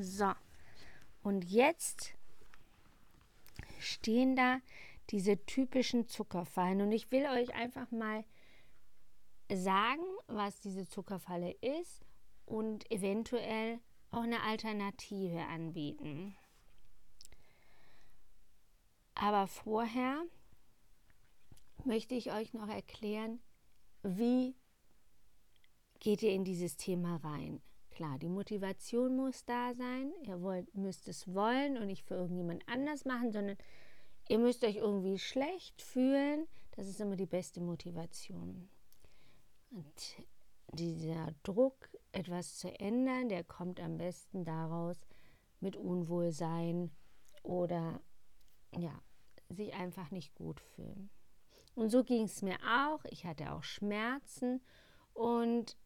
So. 0.00 0.34
Und 1.24 1.50
jetzt 1.50 2.14
stehen 3.80 4.36
da 4.36 4.60
diese 5.10 5.44
typischen 5.46 6.06
Zuckerfallen. 6.06 6.80
Und 6.80 6.92
ich 6.92 7.10
will 7.10 7.26
euch 7.26 7.52
einfach 7.56 7.90
mal 7.90 8.24
sagen, 9.52 10.04
was 10.28 10.60
diese 10.60 10.86
Zuckerfalle 10.86 11.56
ist 11.60 12.04
und 12.44 12.88
eventuell 12.92 13.80
auch 14.16 14.22
eine 14.22 14.42
Alternative 14.42 15.40
anbieten. 15.46 16.34
Aber 19.14 19.46
vorher 19.46 20.24
möchte 21.84 22.14
ich 22.14 22.32
euch 22.32 22.52
noch 22.52 22.68
erklären, 22.68 23.40
wie 24.02 24.54
geht 26.00 26.22
ihr 26.22 26.32
in 26.32 26.44
dieses 26.44 26.76
Thema 26.76 27.16
rein. 27.16 27.60
Klar, 27.90 28.18
die 28.18 28.28
Motivation 28.28 29.16
muss 29.16 29.44
da 29.44 29.74
sein. 29.74 30.12
Ihr 30.22 30.42
wollt, 30.42 30.74
müsst 30.74 31.08
es 31.08 31.32
wollen 31.32 31.78
und 31.78 31.86
nicht 31.86 32.04
für 32.04 32.14
irgendjemand 32.14 32.68
anders 32.68 33.06
machen, 33.06 33.32
sondern 33.32 33.56
ihr 34.28 34.38
müsst 34.38 34.64
euch 34.64 34.76
irgendwie 34.76 35.18
schlecht 35.18 35.80
fühlen. 35.80 36.46
Das 36.72 36.86
ist 36.86 37.00
immer 37.00 37.16
die 37.16 37.26
beste 37.26 37.60
Motivation. 37.60 38.68
Und 39.70 40.16
dieser 40.74 41.32
Druck, 41.42 41.88
etwas 42.16 42.56
zu 42.56 42.68
ändern, 42.80 43.28
der 43.28 43.44
kommt 43.44 43.80
am 43.80 43.98
besten 43.98 44.44
daraus 44.44 44.96
mit 45.60 45.76
Unwohlsein 45.76 46.90
oder 47.42 48.00
ja, 48.76 49.00
sich 49.48 49.74
einfach 49.74 50.10
nicht 50.10 50.34
gut 50.34 50.60
fühlen. 50.60 51.10
Und 51.74 51.90
so 51.90 52.02
ging 52.02 52.24
es 52.24 52.42
mir 52.42 52.58
auch. 52.66 53.04
Ich 53.10 53.26
hatte 53.26 53.52
auch 53.52 53.62
Schmerzen 53.62 54.62
und 55.12 55.76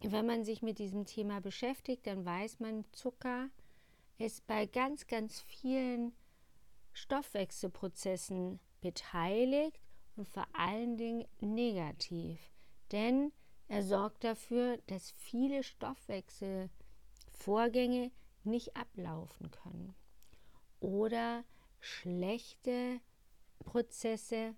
wenn 0.00 0.26
man 0.26 0.44
sich 0.44 0.62
mit 0.62 0.78
diesem 0.78 1.06
Thema 1.06 1.40
beschäftigt, 1.40 2.06
dann 2.06 2.24
weiß 2.24 2.60
man, 2.60 2.84
Zucker 2.92 3.48
ist 4.18 4.46
bei 4.46 4.66
ganz, 4.66 5.06
ganz 5.06 5.40
vielen 5.40 6.12
Stoffwechselprozessen 6.92 8.60
beteiligt 8.80 9.80
und 10.16 10.28
vor 10.28 10.46
allen 10.52 10.96
Dingen 10.96 11.24
negativ. 11.40 12.38
Denn 12.92 13.32
er 13.68 13.82
sorgt 13.82 14.24
dafür, 14.24 14.78
dass 14.86 15.10
viele 15.12 15.62
Stoffwechselvorgänge 15.62 18.10
nicht 18.44 18.76
ablaufen 18.76 19.50
können 19.50 19.94
oder 20.80 21.44
schlechte 21.80 23.00
Prozesse 23.60 24.54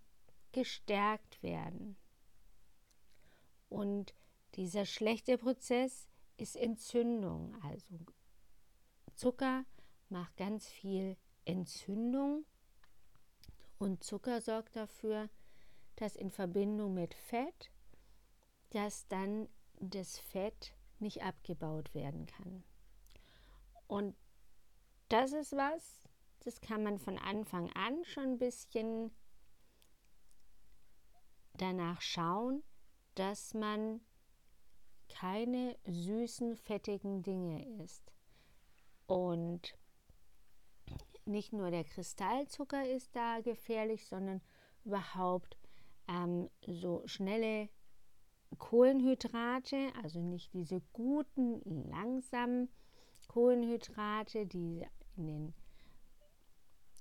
gestärkt 0.52 1.42
werden. 1.42 1.96
Und 3.68 4.14
dieser 4.54 4.86
schlechte 4.86 5.38
Prozess 5.38 6.08
ist 6.36 6.56
Entzündung. 6.56 7.54
Also 7.62 7.98
Zucker 9.14 9.64
macht 10.08 10.36
ganz 10.36 10.66
viel 10.66 11.16
Entzündung 11.44 12.44
und 13.78 14.02
Zucker 14.02 14.40
sorgt 14.40 14.76
dafür, 14.76 15.28
dass 15.96 16.16
in 16.16 16.30
Verbindung 16.30 16.94
mit 16.94 17.14
Fett, 17.14 17.70
dass 18.70 19.06
dann 19.08 19.48
das 19.80 20.18
Fett 20.18 20.74
nicht 20.98 21.22
abgebaut 21.22 21.94
werden 21.94 22.26
kann. 22.26 22.64
Und 23.86 24.16
das 25.08 25.32
ist 25.32 25.52
was, 25.52 26.02
das 26.40 26.60
kann 26.60 26.82
man 26.82 26.98
von 26.98 27.18
Anfang 27.18 27.70
an 27.72 28.04
schon 28.04 28.24
ein 28.24 28.38
bisschen 28.38 29.10
danach 31.54 32.00
schauen, 32.00 32.62
dass 33.14 33.54
man 33.54 34.00
keine 35.08 35.76
süßen, 35.86 36.56
fettigen 36.56 37.22
Dinge 37.22 37.82
isst. 37.82 38.12
Und 39.06 39.76
nicht 41.24 41.52
nur 41.52 41.70
der 41.70 41.84
Kristallzucker 41.84 42.88
ist 42.88 43.14
da 43.14 43.40
gefährlich, 43.40 44.06
sondern 44.06 44.40
überhaupt 44.84 45.56
ähm, 46.08 46.50
so 46.66 47.02
schnelle 47.06 47.68
Kohlenhydrate, 48.58 49.92
also 50.02 50.20
nicht 50.20 50.52
diese 50.54 50.80
guten, 50.92 51.60
langsamen 51.90 52.68
Kohlenhydrate, 53.28 54.46
die 54.46 54.86
in 55.16 55.26
den 55.26 55.54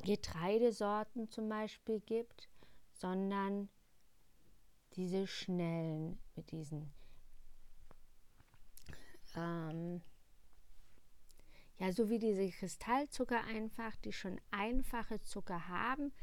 Getreidesorten 0.03 1.29
zum 1.29 1.50
Beispiel 1.50 2.00
gibt, 2.01 2.50
sondern 2.93 3.69
diese 4.93 5.27
schnellen 5.27 6.17
mit 6.35 6.51
diesen 6.51 6.93
ähm, 9.35 10.01
ja, 11.77 11.91
so 11.91 12.09
wie 12.09 12.19
diese 12.19 12.50
Kristallzucker 12.50 13.43
einfach, 13.43 13.95
die 13.97 14.13
schon 14.13 14.39
einfache 14.51 15.21
Zucker 15.21 15.67
haben, 15.67 16.13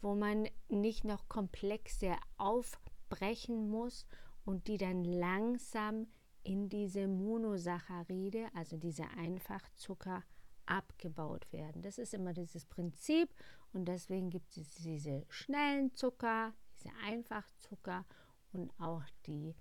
wo 0.00 0.14
man 0.14 0.48
nicht 0.68 1.04
noch 1.04 1.28
komplexe 1.28 2.16
aufbrechen 2.38 3.68
muss 3.68 4.06
und 4.44 4.68
die 4.68 4.78
dann 4.78 5.04
langsam 5.04 6.06
in 6.42 6.68
diese 6.68 7.08
Monosaccharide, 7.08 8.48
also 8.54 8.76
diese 8.76 9.08
Einfachzucker, 9.16 10.22
abgebaut 10.66 11.50
werden. 11.52 11.82
Das 11.82 11.98
ist 11.98 12.14
immer 12.14 12.32
dieses 12.32 12.64
Prinzip 12.64 13.34
und 13.72 13.84
deswegen 13.86 14.30
gibt 14.30 14.56
es 14.56 14.74
diese 14.76 15.26
schnellen 15.28 15.94
Zucker, 15.94 16.54
diese 16.78 16.90
Einfachzucker 17.04 18.06
und 18.52 18.72
auch 18.80 19.04
die 19.26 19.54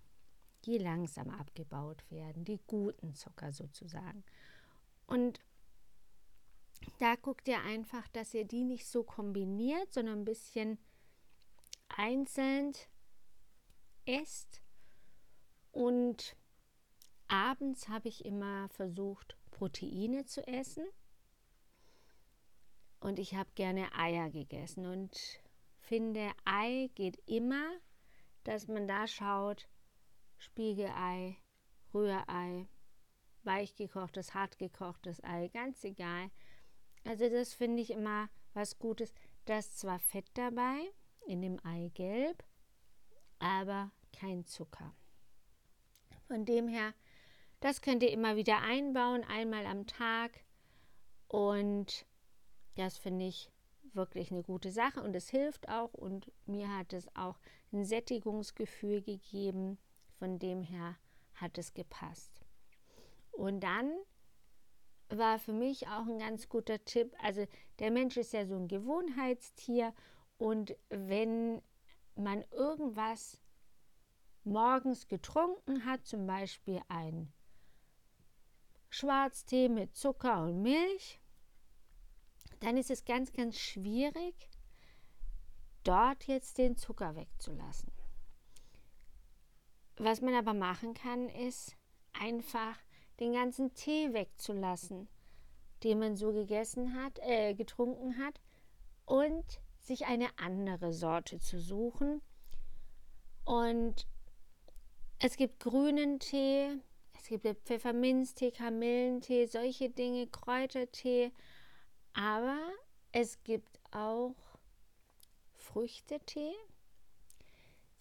die 0.66 0.78
langsam 0.78 1.30
abgebaut 1.30 2.10
werden, 2.10 2.46
die 2.46 2.60
guten 2.68 3.14
Zucker 3.16 3.52
sozusagen. 3.52 4.24
Und 5.06 5.40
da 7.00 7.16
guckt 7.16 7.48
ihr 7.48 7.62
einfach, 7.62 8.08
dass 8.10 8.34
ihr 8.34 8.46
die 8.46 8.64
nicht 8.64 8.88
so 8.88 9.04
kombiniert, 9.04 9.94
sondern 9.94 10.20
ein 10.20 10.26
bisschen 10.26 10.78
einzeln 11.90 12.74
esst. 14.06 14.62
Und 15.74 16.38
abends 17.28 17.90
habe 17.90 18.08
ich 18.08 18.24
immer 18.26 18.70
versucht, 18.70 19.36
Proteine 19.50 20.24
zu 20.24 20.48
essen. 20.48 20.86
Und 23.00 23.20
ich 23.20 23.36
habe 23.36 23.50
gerne 23.56 23.94
Eier 23.96 24.30
gegessen 24.30 24.86
und 24.86 25.20
finde, 25.80 26.32
Ei 26.46 26.90
geht 26.94 27.18
immer, 27.28 27.70
dass 28.44 28.68
man 28.68 28.88
da 28.88 29.08
schaut, 29.08 29.68
Spiegelei, 30.38 31.38
Rührei, 31.94 32.68
weichgekochtes, 33.44 34.36
hartgekochtes 34.36 35.24
Ei, 35.24 35.48
ganz 35.48 35.84
egal. 35.84 36.30
Also 37.04 37.28
das 37.30 37.54
finde 37.54 37.82
ich 37.82 37.90
immer 37.90 38.30
was 38.54 38.78
Gutes. 38.78 39.14
Da 39.46 39.58
ist 39.58 39.80
zwar 39.80 40.00
Fett 40.00 40.30
dabei 40.36 40.80
in 41.26 41.42
dem 41.42 41.60
Eigelb, 41.66 42.44
aber 43.40 43.92
kein 44.14 44.46
Zucker. 44.46 44.94
Von 46.34 46.46
dem 46.46 46.68
her, 46.68 46.96
das 47.60 47.84
könnt 47.84 48.02
ihr 48.02 48.10
immer 48.10 48.36
wieder 48.36 48.64
einbauen, 48.64 49.24
einmal 49.24 49.68
am 49.68 49.86
Tag. 49.86 50.32
Und 51.28 52.08
das 52.74 52.98
finde 52.98 53.28
ich 53.28 53.52
wirklich 53.94 54.32
eine 54.32 54.42
gute 54.42 54.72
Sache 54.72 55.04
und 55.04 55.16
es 55.16 55.30
hilft 55.30 55.70
auch 55.70 55.94
und 55.94 56.32
mir 56.48 56.76
hat 56.76 56.92
es 56.92 57.08
auch 57.16 57.38
ein 57.72 57.86
Sättigungsgefühl 57.86 59.04
gegeben. 59.04 59.78
Von 60.18 60.40
dem 60.40 60.64
her 60.64 60.98
hat 61.36 61.60
es 61.60 61.76
gepasst. 61.76 62.42
Und 63.32 63.60
dann 63.60 63.94
war 65.10 65.38
für 65.38 65.54
mich 65.54 65.88
auch 65.88 66.08
ein 66.08 66.18
ganz 66.18 66.50
guter 66.50 66.84
Tipp, 66.84 67.14
also 67.22 67.46
der 67.78 67.92
Mensch 67.92 68.18
ist 68.18 68.34
ja 68.34 68.48
so 68.48 68.56
ein 68.56 68.68
Gewohnheitstier 68.68 69.94
und 70.40 70.76
wenn 70.90 71.62
man 72.16 72.44
irgendwas 72.50 73.43
morgens 74.46 75.08
getrunken 75.08 75.86
hat, 75.86 76.06
zum 76.06 76.28
Beispiel 76.28 76.82
ein 76.88 77.32
Schwarztee 78.90 79.70
mit 79.70 79.96
Zucker 79.96 80.44
und 80.44 80.62
Milch, 80.62 81.20
dann 82.60 82.78
ist 82.78 82.92
es 82.92 83.06
ganz, 83.06 83.32
ganz 83.34 83.58
schwierig, 83.58 84.50
dort 85.84 86.26
jetzt 86.28 86.58
den 86.58 86.78
Zucker 86.78 87.16
wegzulassen. 87.16 87.92
Was 89.98 90.22
man 90.22 90.34
aber 90.34 90.54
machen 90.54 90.94
kann, 90.94 91.30
ist 91.30 91.76
einfach 92.14 92.78
den 93.20 93.34
ganzen 93.34 93.74
Tee 93.74 94.14
wegzulassen, 94.14 95.08
den 95.84 96.00
man 96.00 96.16
so 96.16 96.32
gegessen 96.32 96.96
hat, 96.96 97.20
äh, 97.20 97.54
getrunken 97.54 98.18
hat, 98.18 98.40
und 99.06 99.62
sich 99.80 100.06
eine 100.06 100.30
andere 100.38 100.94
Sorte 100.94 101.40
zu 101.40 101.60
suchen. 101.60 102.22
Und 103.46 104.08
es 105.26 105.38
gibt 105.38 105.62
grünen 105.62 106.20
Tee, 106.20 106.82
es 107.14 107.28
gibt 107.30 107.46
Pfefferminztee, 107.66 108.52
Kamillentee, 108.52 109.46
solche 109.46 109.90
Dinge, 109.90 110.28
Kräutertee. 110.28 111.32
Aber 112.12 112.60
es 113.14 113.42
gibt 113.46 113.80
auch 113.92 114.36
Früchtetee. 115.54 116.52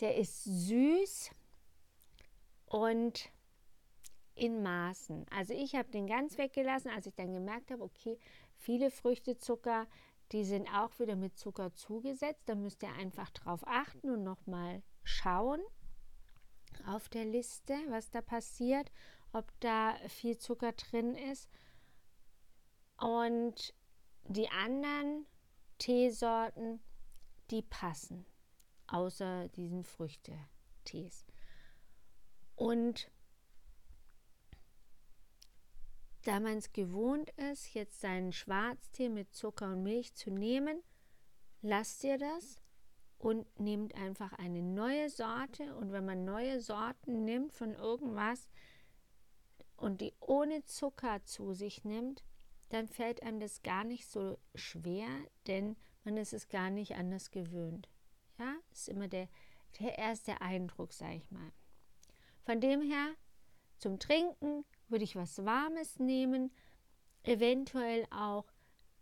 Der 0.00 0.16
ist 0.16 0.42
süß 0.42 1.30
und 2.66 3.30
in 4.34 4.60
Maßen. 4.64 5.24
Also 5.30 5.54
ich 5.54 5.76
habe 5.76 5.90
den 5.90 6.08
ganz 6.08 6.38
weggelassen, 6.38 6.90
als 6.90 7.06
ich 7.06 7.14
dann 7.14 7.32
gemerkt 7.32 7.70
habe, 7.70 7.84
okay, 7.84 8.18
viele 8.56 8.90
Früchtezucker, 8.90 9.86
die 10.32 10.42
sind 10.44 10.66
auch 10.74 10.98
wieder 10.98 11.14
mit 11.14 11.38
Zucker 11.38 11.72
zugesetzt. 11.72 12.42
Da 12.46 12.56
müsst 12.56 12.82
ihr 12.82 12.92
einfach 12.94 13.30
drauf 13.30 13.60
achten 13.64 14.10
und 14.10 14.24
nochmal 14.24 14.82
schauen 15.04 15.60
auf 16.86 17.08
der 17.08 17.24
Liste, 17.24 17.74
was 17.88 18.10
da 18.10 18.20
passiert, 18.20 18.90
ob 19.32 19.50
da 19.60 19.94
viel 20.08 20.38
Zucker 20.38 20.72
drin 20.72 21.14
ist. 21.14 21.48
Und 22.98 23.74
die 24.24 24.48
anderen 24.50 25.26
Teesorten, 25.78 26.80
die 27.50 27.62
passen, 27.62 28.24
außer 28.86 29.48
diesen 29.48 29.84
Früchtetees. 29.84 31.26
Und 32.54 33.10
da 36.22 36.38
man 36.38 36.58
es 36.58 36.72
gewohnt 36.72 37.30
ist, 37.30 37.74
jetzt 37.74 38.00
seinen 38.00 38.32
Schwarztee 38.32 39.08
mit 39.08 39.34
Zucker 39.34 39.72
und 39.72 39.82
Milch 39.82 40.14
zu 40.14 40.30
nehmen, 40.30 40.82
lasst 41.62 42.04
ihr 42.04 42.18
das 42.18 42.62
und 43.22 43.46
nehmt 43.60 43.94
einfach 43.94 44.32
eine 44.32 44.60
neue 44.62 45.08
Sorte. 45.08 45.76
Und 45.76 45.92
wenn 45.92 46.04
man 46.04 46.24
neue 46.24 46.60
Sorten 46.60 47.24
nimmt 47.24 47.52
von 47.52 47.72
irgendwas 47.72 48.48
und 49.76 50.00
die 50.00 50.12
ohne 50.18 50.64
Zucker 50.64 51.24
zu 51.24 51.54
sich 51.54 51.84
nimmt, 51.84 52.24
dann 52.70 52.88
fällt 52.88 53.22
einem 53.22 53.38
das 53.38 53.62
gar 53.62 53.84
nicht 53.84 54.08
so 54.08 54.38
schwer, 54.56 55.06
denn 55.46 55.76
man 56.02 56.16
ist 56.16 56.32
es 56.32 56.48
gar 56.48 56.68
nicht 56.70 56.96
anders 56.96 57.30
gewöhnt. 57.30 57.88
Ja, 58.40 58.56
ist 58.72 58.88
immer 58.88 59.06
der, 59.06 59.28
der 59.78 59.98
erste 59.98 60.40
Eindruck, 60.40 60.92
sage 60.92 61.16
ich 61.16 61.30
mal. 61.30 61.52
Von 62.42 62.60
dem 62.60 62.82
her, 62.82 63.14
zum 63.78 64.00
Trinken 64.00 64.64
würde 64.88 65.04
ich 65.04 65.14
was 65.14 65.44
Warmes 65.44 66.00
nehmen, 66.00 66.52
eventuell 67.22 68.04
auch 68.10 68.46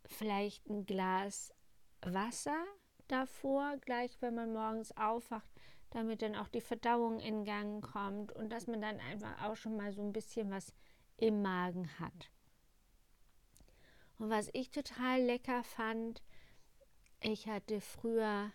vielleicht 0.05 0.69
ein 0.69 0.85
Glas 0.85 1.55
Wasser 2.03 2.67
davor, 3.11 3.77
gleich 3.79 4.21
wenn 4.21 4.35
man 4.35 4.53
morgens 4.53 4.97
aufwacht, 4.97 5.51
damit 5.91 6.23
dann 6.23 6.37
auch 6.37 6.49
die 6.49 6.61
Verdauung 6.61 7.21
in 7.21 7.45
Gang 7.45 7.83
kommt 7.83 8.33
und 8.33 8.51
dass 8.51 8.67
man 8.67 8.81
dann 8.81 9.01
einfach 9.01 9.43
auch 9.43 9.57
schon 9.57 9.77
mal 9.77 9.93
so 9.93 10.03
ein 10.03 10.13
bisschen 10.13 10.51
was 10.51 10.73
im 11.17 11.43
Magen 11.43 11.89
hat. 11.99 12.31
Und 14.19 14.31
was 14.31 14.51
ich 14.53 14.71
total 14.71 15.23
lecker 15.23 15.65
fand, 15.65 16.23
ich 17.21 17.49
hatte 17.49 17.81
früher, 17.81 18.53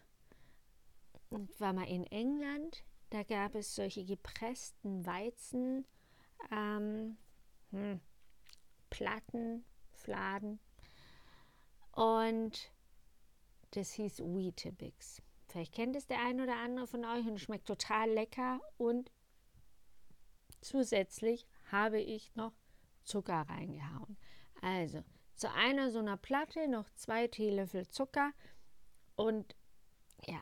war 1.60 1.74
mal 1.74 1.88
in 1.88 2.06
England, 2.08 2.84
da 3.10 3.24
gab 3.24 3.56
es 3.56 3.76
solche 3.76 4.06
gepressten 4.06 5.06
Weizen, 5.06 5.86
ähm, 6.52 7.18
hm, 7.72 8.00
Platten, 8.90 9.66
Fladen. 9.92 10.60
Und 11.92 12.72
das 13.72 13.94
hieß 13.94 14.20
Weetabix. 14.20 15.22
Vielleicht 15.48 15.74
kennt 15.74 15.96
es 15.96 16.08
der 16.08 16.20
ein 16.22 16.42
oder 16.42 16.58
andere 16.58 16.88
von 16.88 17.06
euch 17.06 17.26
und 17.28 17.40
schmeckt 17.40 17.68
total 17.68 18.10
lecker. 18.10 18.60
Und 18.78 19.12
zusätzlich 20.62 21.48
habe 21.72 22.00
ich 22.00 22.36
noch 22.36 22.54
Zucker 23.04 23.46
reingehauen. 23.48 24.18
Also 24.62 25.04
zu 25.36 25.52
einer 25.52 25.92
so 25.92 26.00
einer 26.00 26.18
Platte 26.18 26.68
noch 26.68 26.90
zwei 26.92 27.28
Teelöffel 27.28 27.88
Zucker 27.88 28.32
und 29.16 29.56
ja, 30.26 30.42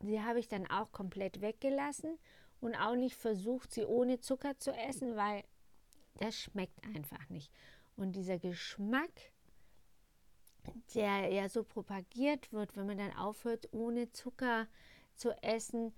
die 0.00 0.20
habe 0.20 0.38
ich 0.38 0.48
dann 0.48 0.66
auch 0.70 0.92
komplett 0.92 1.40
weggelassen 1.40 2.18
und 2.60 2.74
auch 2.74 2.94
nicht 2.94 3.16
versucht, 3.16 3.72
sie 3.72 3.84
ohne 3.84 4.20
Zucker 4.20 4.58
zu 4.58 4.72
essen, 4.72 5.16
weil 5.16 5.44
das 6.14 6.36
schmeckt 6.36 6.82
einfach 6.84 7.28
nicht. 7.28 7.50
Und 7.96 8.12
dieser 8.16 8.38
Geschmack, 8.38 9.32
der 10.94 11.28
ja 11.32 11.48
so 11.48 11.64
propagiert 11.64 12.52
wird, 12.52 12.76
wenn 12.76 12.86
man 12.86 12.98
dann 12.98 13.16
aufhört, 13.16 13.68
ohne 13.72 14.10
Zucker 14.12 14.66
zu 15.14 15.30
essen, 15.42 15.94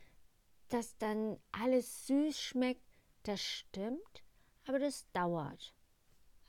dass 0.68 0.96
dann 0.98 1.38
alles 1.52 2.07
süß 2.07 2.40
schmeckt, 2.40 2.83
das 3.22 3.40
stimmt, 3.40 4.22
aber 4.66 4.79
das 4.79 5.11
dauert. 5.12 5.74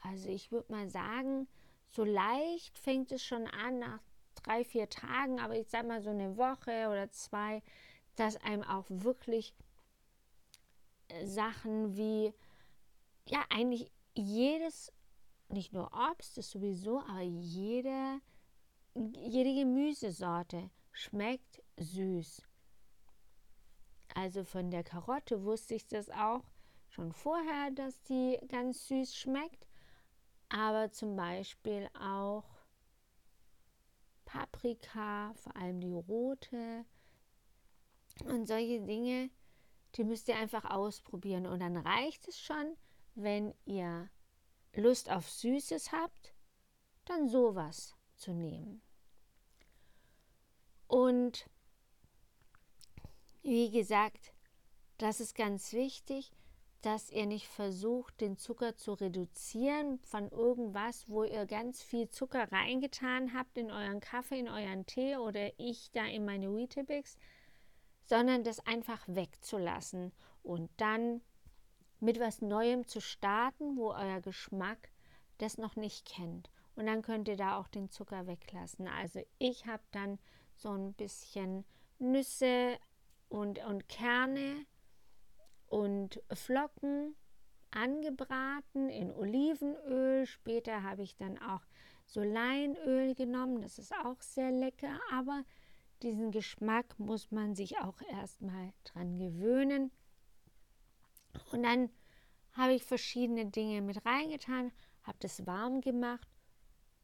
Also 0.01 0.29
ich 0.29 0.51
würde 0.51 0.71
mal 0.71 0.89
sagen, 0.89 1.47
so 1.89 2.03
leicht 2.03 2.77
fängt 2.77 3.11
es 3.11 3.23
schon 3.23 3.47
an 3.47 3.79
nach 3.79 3.99
drei, 4.35 4.63
vier 4.63 4.89
Tagen, 4.89 5.39
aber 5.39 5.55
ich 5.55 5.67
sage 5.67 5.87
mal 5.87 6.01
so 6.01 6.09
eine 6.09 6.37
Woche 6.37 6.89
oder 6.89 7.11
zwei, 7.11 7.61
dass 8.15 8.37
einem 8.37 8.63
auch 8.63 8.85
wirklich 8.89 9.53
äh, 11.07 11.25
Sachen 11.25 11.95
wie, 11.95 12.33
ja, 13.27 13.43
eigentlich 13.49 13.91
jedes, 14.13 14.91
nicht 15.49 15.73
nur 15.73 15.91
Obst, 15.93 16.37
ist 16.37 16.51
sowieso, 16.51 16.99
aber 16.99 17.21
jede, 17.21 18.19
jede 18.95 19.53
Gemüsesorte 19.53 20.69
schmeckt 20.91 21.61
süß. 21.77 22.41
Also 24.15 24.43
von 24.43 24.71
der 24.71 24.83
Karotte 24.83 25.43
wusste 25.43 25.75
ich 25.75 25.87
das 25.87 26.09
auch 26.09 26.43
schon 26.89 27.11
vorher, 27.11 27.71
dass 27.71 28.01
die 28.03 28.39
ganz 28.47 28.87
süß 28.87 29.15
schmeckt 29.15 29.67
aber 30.49 30.91
zum 30.91 31.15
Beispiel 31.15 31.89
auch 31.99 32.45
Paprika, 34.25 35.33
vor 35.35 35.55
allem 35.55 35.79
die 35.81 35.93
rote 35.93 36.85
und 38.25 38.47
solche 38.47 38.81
Dinge, 38.81 39.29
die 39.95 40.03
müsst 40.03 40.27
ihr 40.27 40.37
einfach 40.37 40.65
ausprobieren 40.65 41.45
und 41.45 41.59
dann 41.59 41.77
reicht 41.77 42.27
es 42.27 42.39
schon, 42.39 42.75
wenn 43.15 43.53
ihr 43.65 44.09
Lust 44.77 45.09
auf 45.09 45.29
Süßes 45.29 45.91
habt, 45.91 46.33
dann 47.05 47.27
sowas 47.27 47.95
zu 48.15 48.33
nehmen. 48.33 48.81
Und 50.87 51.49
wie 53.41 53.69
gesagt, 53.71 54.33
das 54.97 55.19
ist 55.19 55.35
ganz 55.35 55.73
wichtig 55.73 56.31
dass 56.81 57.09
ihr 57.09 57.25
nicht 57.25 57.47
versucht, 57.47 58.21
den 58.21 58.37
Zucker 58.37 58.75
zu 58.75 58.93
reduzieren 58.93 59.99
von 60.03 60.29
irgendwas, 60.29 61.09
wo 61.09 61.23
ihr 61.23 61.45
ganz 61.45 61.81
viel 61.81 62.09
Zucker 62.09 62.51
reingetan 62.51 63.33
habt 63.33 63.57
in 63.57 63.71
euren 63.71 63.99
Kaffee, 63.99 64.39
in 64.39 64.47
euren 64.47 64.85
Tee 64.85 65.17
oder 65.17 65.51
ich 65.57 65.91
da 65.91 66.05
in 66.05 66.23
meine 66.23 66.53
Weetabix, 66.55 67.17
sondern 68.05 68.43
das 68.43 68.65
einfach 68.65 69.03
wegzulassen 69.07 70.13
und 70.43 70.69
dann 70.77 71.21
mit 71.99 72.19
was 72.19 72.41
Neuem 72.41 72.85
zu 72.85 73.01
starten, 73.01 73.77
wo 73.77 73.91
euer 73.91 74.21
Geschmack 74.21 74.91
das 75.37 75.57
noch 75.57 75.75
nicht 75.75 76.05
kennt. 76.05 76.49
Und 76.75 76.85
dann 76.85 77.01
könnt 77.01 77.27
ihr 77.27 77.37
da 77.37 77.57
auch 77.57 77.67
den 77.67 77.89
Zucker 77.89 78.27
weglassen. 78.27 78.87
Also 78.87 79.21
ich 79.39 79.65
habe 79.65 79.83
dann 79.91 80.19
so 80.55 80.69
ein 80.69 80.93
bisschen 80.93 81.65
Nüsse 81.99 82.77
und, 83.29 83.59
und 83.65 83.89
Kerne 83.89 84.65
und 85.67 86.21
Flocken 86.31 87.15
angebraten 87.71 88.89
in 88.89 89.11
Olivenöl. 89.11 90.25
Später 90.25 90.83
habe 90.83 91.03
ich 91.03 91.15
dann 91.17 91.37
auch 91.39 91.61
so 92.05 92.21
Leinöl 92.21 93.15
genommen. 93.15 93.61
Das 93.61 93.77
ist 93.79 93.93
auch 93.93 94.21
sehr 94.21 94.51
lecker, 94.51 94.99
aber 95.11 95.43
diesen 96.01 96.31
Geschmack 96.31 96.97
muss 96.99 97.31
man 97.31 97.55
sich 97.55 97.79
auch 97.79 98.01
erstmal 98.09 98.71
dran 98.83 99.17
gewöhnen. 99.17 99.91
Und 101.51 101.63
dann 101.63 101.89
habe 102.53 102.73
ich 102.73 102.83
verschiedene 102.83 103.45
Dinge 103.45 103.81
mit 103.81 104.05
reingetan, 104.05 104.71
habe 105.03 105.17
das 105.19 105.45
warm 105.45 105.81
gemacht 105.81 106.27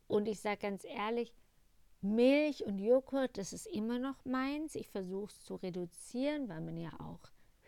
und 0.08 0.28
ich 0.28 0.40
sage 0.40 0.58
ganz 0.58 0.84
ehrlich, 0.84 1.34
Milch 2.02 2.66
und 2.66 2.80
Joghurt, 2.80 3.38
das 3.38 3.54
ist 3.54 3.66
immer 3.66 3.98
noch 3.98 4.26
meins. 4.26 4.76
Ich 4.76 4.90
versuche 4.90 5.32
es 5.32 5.44
zu 5.44 5.56
reduzieren, 5.56 6.50
weil 6.50 6.60
man 6.60 6.76
ja 6.76 6.92
auch 7.00 7.22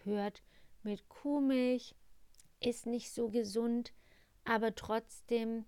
hört, 0.04 0.44
mit 0.84 1.08
Kuhmilch 1.08 1.96
ist 2.60 2.86
nicht 2.86 3.12
so 3.12 3.30
gesund, 3.30 3.94
aber 4.44 4.76
trotzdem 4.76 5.66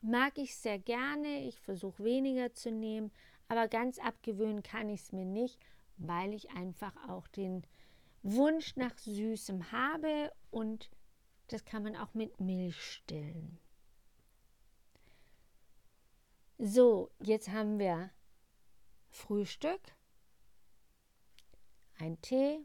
mag 0.00 0.38
ich 0.38 0.54
sehr 0.54 0.78
gerne. 0.78 1.44
Ich 1.44 1.58
versuche 1.60 2.04
weniger 2.04 2.54
zu 2.54 2.70
nehmen, 2.70 3.10
aber 3.48 3.66
ganz 3.68 3.98
abgewöhnen 3.98 4.62
kann 4.62 4.88
ich 4.88 5.00
es 5.00 5.12
mir 5.12 5.26
nicht, 5.26 5.58
weil 5.96 6.34
ich 6.34 6.50
einfach 6.50 6.94
auch 7.08 7.26
den 7.28 7.66
Wunsch 8.22 8.76
nach 8.76 8.96
Süßem 8.98 9.72
habe 9.72 10.32
und 10.50 10.90
das 11.48 11.64
kann 11.64 11.82
man 11.82 11.96
auch 11.96 12.14
mit 12.14 12.40
Milch 12.40 12.80
stillen. 12.80 13.58
So, 16.58 17.10
jetzt 17.20 17.48
haben 17.48 17.78
wir 17.78 18.10
Frühstück, 19.10 19.80
ein 21.98 22.20
Tee 22.22 22.60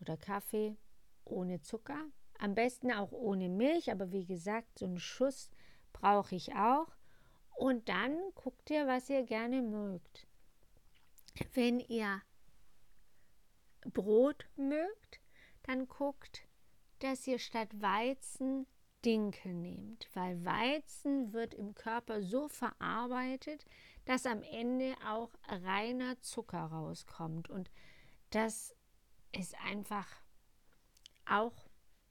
oder 0.00 0.16
Kaffee 0.16 0.76
ohne 1.24 1.60
Zucker, 1.60 2.06
am 2.38 2.54
besten 2.54 2.92
auch 2.92 3.12
ohne 3.12 3.48
Milch, 3.48 3.90
aber 3.90 4.12
wie 4.12 4.24
gesagt, 4.24 4.78
so 4.78 4.86
einen 4.86 4.98
Schuss 4.98 5.50
brauche 5.92 6.34
ich 6.34 6.54
auch. 6.54 6.88
Und 7.56 7.88
dann 7.88 8.18
guckt 8.34 8.70
ihr, 8.70 8.86
was 8.86 9.08
ihr 9.08 9.22
gerne 9.22 9.62
mögt. 9.62 10.26
Wenn 11.54 11.80
ihr 11.80 12.20
Brot 13.82 14.46
mögt, 14.56 15.20
dann 15.64 15.88
guckt, 15.88 16.42
dass 17.00 17.26
ihr 17.26 17.38
statt 17.38 17.68
Weizen 17.80 18.66
Dinkel 19.04 19.54
nehmt, 19.54 20.08
weil 20.14 20.44
Weizen 20.44 21.32
wird 21.32 21.54
im 21.54 21.74
Körper 21.74 22.22
so 22.22 22.48
verarbeitet, 22.48 23.64
dass 24.04 24.26
am 24.26 24.42
Ende 24.42 24.94
auch 25.06 25.30
reiner 25.48 26.20
Zucker 26.20 26.64
rauskommt. 26.64 27.48
Und 27.48 27.70
das 28.30 28.74
ist 29.32 29.54
einfach 29.64 30.08
auch 31.28 31.68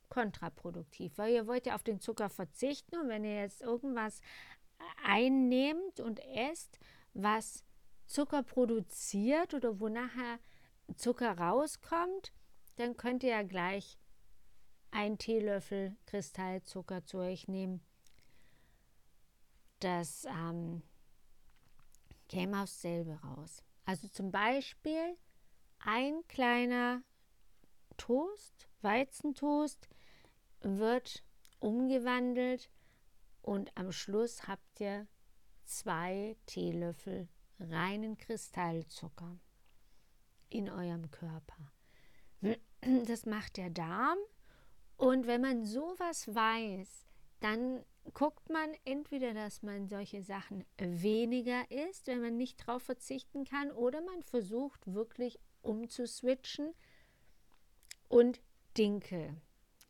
kontraproduktiv, 0.10 1.18
weil 1.18 1.34
ihr 1.34 1.48
wollt 1.48 1.66
ja 1.66 1.76
auf 1.76 1.84
den 1.84 2.00
Zucker 2.00 2.30
verzichten 2.30 2.96
und 2.98 3.10
wenn 3.10 3.26
ihr 3.26 3.42
jetzt 3.42 3.62
irgendwas 3.62 4.22
einnehmt 5.04 6.00
und 6.00 6.20
esst, 6.20 6.80
was 7.14 7.64
Zucker 8.06 8.44
produziert 8.44 9.54
oder 9.54 9.80
wo 9.80 9.90
nachher 9.90 10.40
Zucker 10.96 11.38
rauskommt, 11.38 12.34
dann 12.78 12.98
könnt 12.98 13.24
ihr 13.24 13.32
ja 13.32 13.44
gleich 13.44 13.98
einen 14.92 15.18
Teelöffel 15.18 15.98
Kristallzucker 16.06 17.06
zu 17.06 17.18
euch 17.18 17.48
nehmen. 17.48 17.82
Das 19.80 20.26
ähm, 20.26 20.84
käme 22.30 22.64
aufs 22.64 22.82
selbe 22.82 23.20
raus. 23.22 23.64
Also 23.86 24.08
zum 24.08 24.32
Beispiel 24.32 25.18
ein 25.80 26.26
kleiner 26.28 27.04
Toast, 27.98 28.68
Weizentoast, 28.82 29.88
wird 30.62 31.24
umgewandelt 31.60 32.70
und 33.42 33.72
am 33.78 33.92
Schluss 33.92 34.48
habt 34.48 34.80
ihr 34.80 35.08
zwei 35.64 36.36
Teelöffel 36.46 37.28
reinen 37.60 38.18
Kristallzucker 38.18 39.40
in 40.58 40.70
eurem 40.70 41.12
Körper. 41.12 41.72
Das 43.08 43.26
macht 43.26 43.58
der 43.58 43.72
Darm 43.72 44.20
und 44.98 45.26
wenn 45.26 45.42
man 45.42 45.66
sowas 45.66 46.34
weiß, 46.34 47.08
dann 47.40 47.84
guckt 48.14 48.50
man 48.50 48.70
entweder, 48.86 49.34
dass 49.34 49.64
man 49.64 49.88
solche 49.88 50.22
Sachen 50.22 50.64
weniger 50.78 51.70
isst, 51.72 52.08
wenn 52.08 52.22
man 52.22 52.38
nicht 52.38 52.58
drauf 52.58 52.84
verzichten 52.84 53.44
kann, 53.46 53.72
oder 53.72 54.02
man 54.02 54.22
versucht 54.22 54.94
wirklich 54.94 55.40
umzuswitchen 55.64 56.74
und 58.08 58.40
Dinkel 58.78 59.36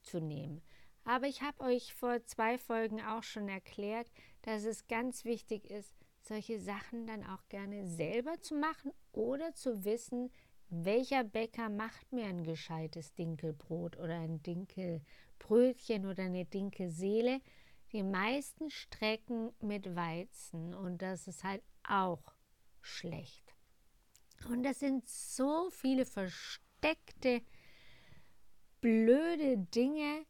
zu 0.02 0.22
nehmen. 0.22 0.62
Aber 1.04 1.28
ich 1.28 1.42
habe 1.42 1.64
euch 1.66 1.94
vor 1.94 2.24
zwei 2.26 2.58
Folgen 2.58 3.02
auch 3.02 3.24
schon 3.24 3.48
erklärt, 3.50 4.10
dass 4.42 4.64
es 4.64 4.88
ganz 4.88 5.26
wichtig 5.26 5.70
ist, 5.70 5.94
solche 6.22 6.60
Sachen 6.60 7.06
dann 7.06 7.24
auch 7.24 7.48
gerne 7.50 7.86
selber 7.86 8.42
zu 8.42 8.56
machen 8.56 8.92
oder 9.12 9.54
zu 9.54 9.86
wissen, 9.86 10.32
welcher 10.70 11.24
Bäcker 11.24 11.70
macht 11.70 12.12
mir 12.12 12.26
ein 12.26 12.44
gescheites 12.44 13.14
Dinkelbrot 13.14 13.98
oder 13.98 14.20
ein 14.20 14.42
Dinkelbrötchen 14.42 16.06
oder 16.06 16.24
eine 16.24 16.46
Dinkelseele. 16.46 17.42
Die 17.92 18.04
meisten 18.04 18.70
strecken 18.70 19.52
mit 19.62 19.96
Weizen 19.96 20.74
und 20.74 21.02
das 21.02 21.28
ist 21.28 21.44
halt 21.44 21.64
auch 21.88 22.36
schlecht. 22.82 23.56
Und 24.50 24.64
das 24.64 24.80
sind 24.80 25.08
so 25.08 25.70
viele 25.72 26.06
versteckte, 26.06 27.42
blöde 28.82 29.58
Dinge, 29.58 30.26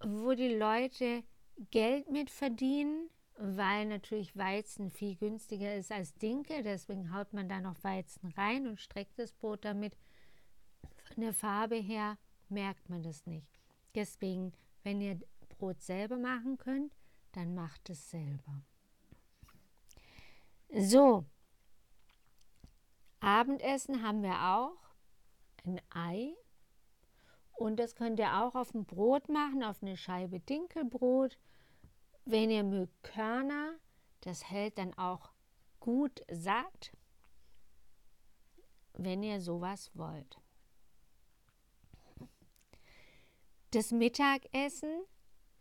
wo 0.00 0.34
die 0.34 0.54
Leute 0.54 1.24
Geld 1.70 2.10
mit 2.10 2.30
verdienen, 2.30 3.10
weil 3.38 3.86
natürlich 3.86 4.36
Weizen 4.36 4.90
viel 4.90 5.16
günstiger 5.16 5.74
ist 5.74 5.92
als 5.92 6.14
Dinkel. 6.14 6.62
Deswegen 6.62 7.14
haut 7.14 7.32
man 7.32 7.48
da 7.48 7.60
noch 7.60 7.82
Weizen 7.84 8.28
rein 8.36 8.66
und 8.66 8.80
streckt 8.80 9.18
das 9.18 9.32
Brot 9.32 9.64
damit. 9.64 9.96
Von 11.04 11.22
der 11.22 11.32
Farbe 11.32 11.76
her 11.76 12.18
merkt 12.48 12.88
man 12.90 13.02
das 13.02 13.26
nicht. 13.26 13.46
Deswegen, 13.94 14.52
wenn 14.82 15.00
ihr 15.00 15.20
Brot 15.48 15.80
selber 15.82 16.16
machen 16.16 16.58
könnt, 16.58 16.92
dann 17.32 17.54
macht 17.54 17.88
es 17.90 18.10
selber. 18.10 18.62
So, 20.70 21.24
Abendessen 23.20 24.02
haben 24.02 24.22
wir 24.22 24.34
auch 24.34 24.76
ein 25.64 25.80
Ei 25.90 26.34
und 27.52 27.76
das 27.76 27.96
könnt 27.96 28.18
ihr 28.20 28.42
auch 28.42 28.54
auf 28.54 28.74
ein 28.74 28.84
Brot 28.84 29.28
machen, 29.28 29.64
auf 29.64 29.82
eine 29.82 29.96
Scheibe 29.96 30.40
Dinkelbrot. 30.40 31.38
Wenn 32.30 32.50
ihr 32.50 32.62
mögt 32.62 33.02
Körner, 33.02 33.78
das 34.20 34.50
hält 34.50 34.76
dann 34.76 34.92
auch 34.98 35.30
gut 35.80 36.22
satt, 36.30 36.92
wenn 38.92 39.22
ihr 39.22 39.40
sowas 39.40 39.90
wollt. 39.94 40.38
Das 43.70 43.92
Mittagessen 43.92 45.06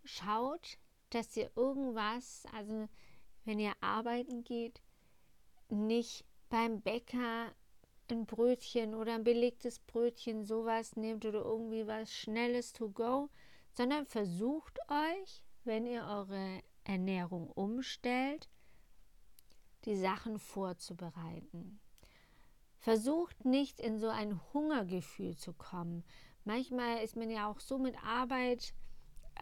schaut, 0.03 0.77
dass 1.11 1.37
ihr 1.37 1.49
irgendwas, 1.55 2.43
also 2.51 2.89
wenn 3.45 3.59
ihr 3.59 3.71
arbeiten 3.79 4.43
geht, 4.43 4.81
nicht 5.69 6.25
beim 6.49 6.81
Bäcker 6.81 7.55
ein 8.11 8.25
Brötchen 8.25 8.93
oder 8.93 9.15
ein 9.15 9.23
belegtes 9.23 9.79
Brötchen 9.79 10.43
sowas 10.43 10.97
nehmt 10.97 11.25
oder 11.25 11.45
irgendwie 11.45 11.87
was 11.87 12.11
Schnelles 12.11 12.73
to 12.73 12.89
go, 12.89 13.29
sondern 13.71 14.05
versucht 14.05 14.77
euch, 14.89 15.45
wenn 15.67 15.85
ihr 15.85 16.03
eure 16.03 16.63
Ernährung 16.83 17.49
umstellt, 17.51 18.49
die 19.85 19.95
Sachen 19.95 20.39
vorzubereiten. 20.39 21.79
Versucht 22.77 23.45
nicht 23.45 23.79
in 23.79 23.99
so 23.99 24.09
ein 24.09 24.39
Hungergefühl 24.53 25.35
zu 25.35 25.53
kommen. 25.53 26.03
Manchmal 26.45 27.03
ist 27.03 27.15
man 27.15 27.29
ja 27.29 27.49
auch 27.49 27.59
so 27.59 27.77
mit 27.77 27.95
Arbeit 28.03 28.73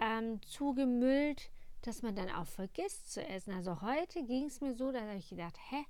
ähm, 0.01 0.41
zugemüllt, 0.41 1.51
dass 1.81 2.01
man 2.01 2.15
dann 2.15 2.29
auch 2.29 2.47
vergisst 2.47 3.11
zu 3.13 3.23
essen. 3.23 3.53
Also 3.53 3.81
heute 3.81 4.23
ging 4.23 4.45
es 4.45 4.61
mir 4.61 4.73
so, 4.73 4.91
da 4.91 5.01
habe 5.01 5.17
ich 5.17 5.29
gedacht, 5.29 5.57
hä, 5.69 5.85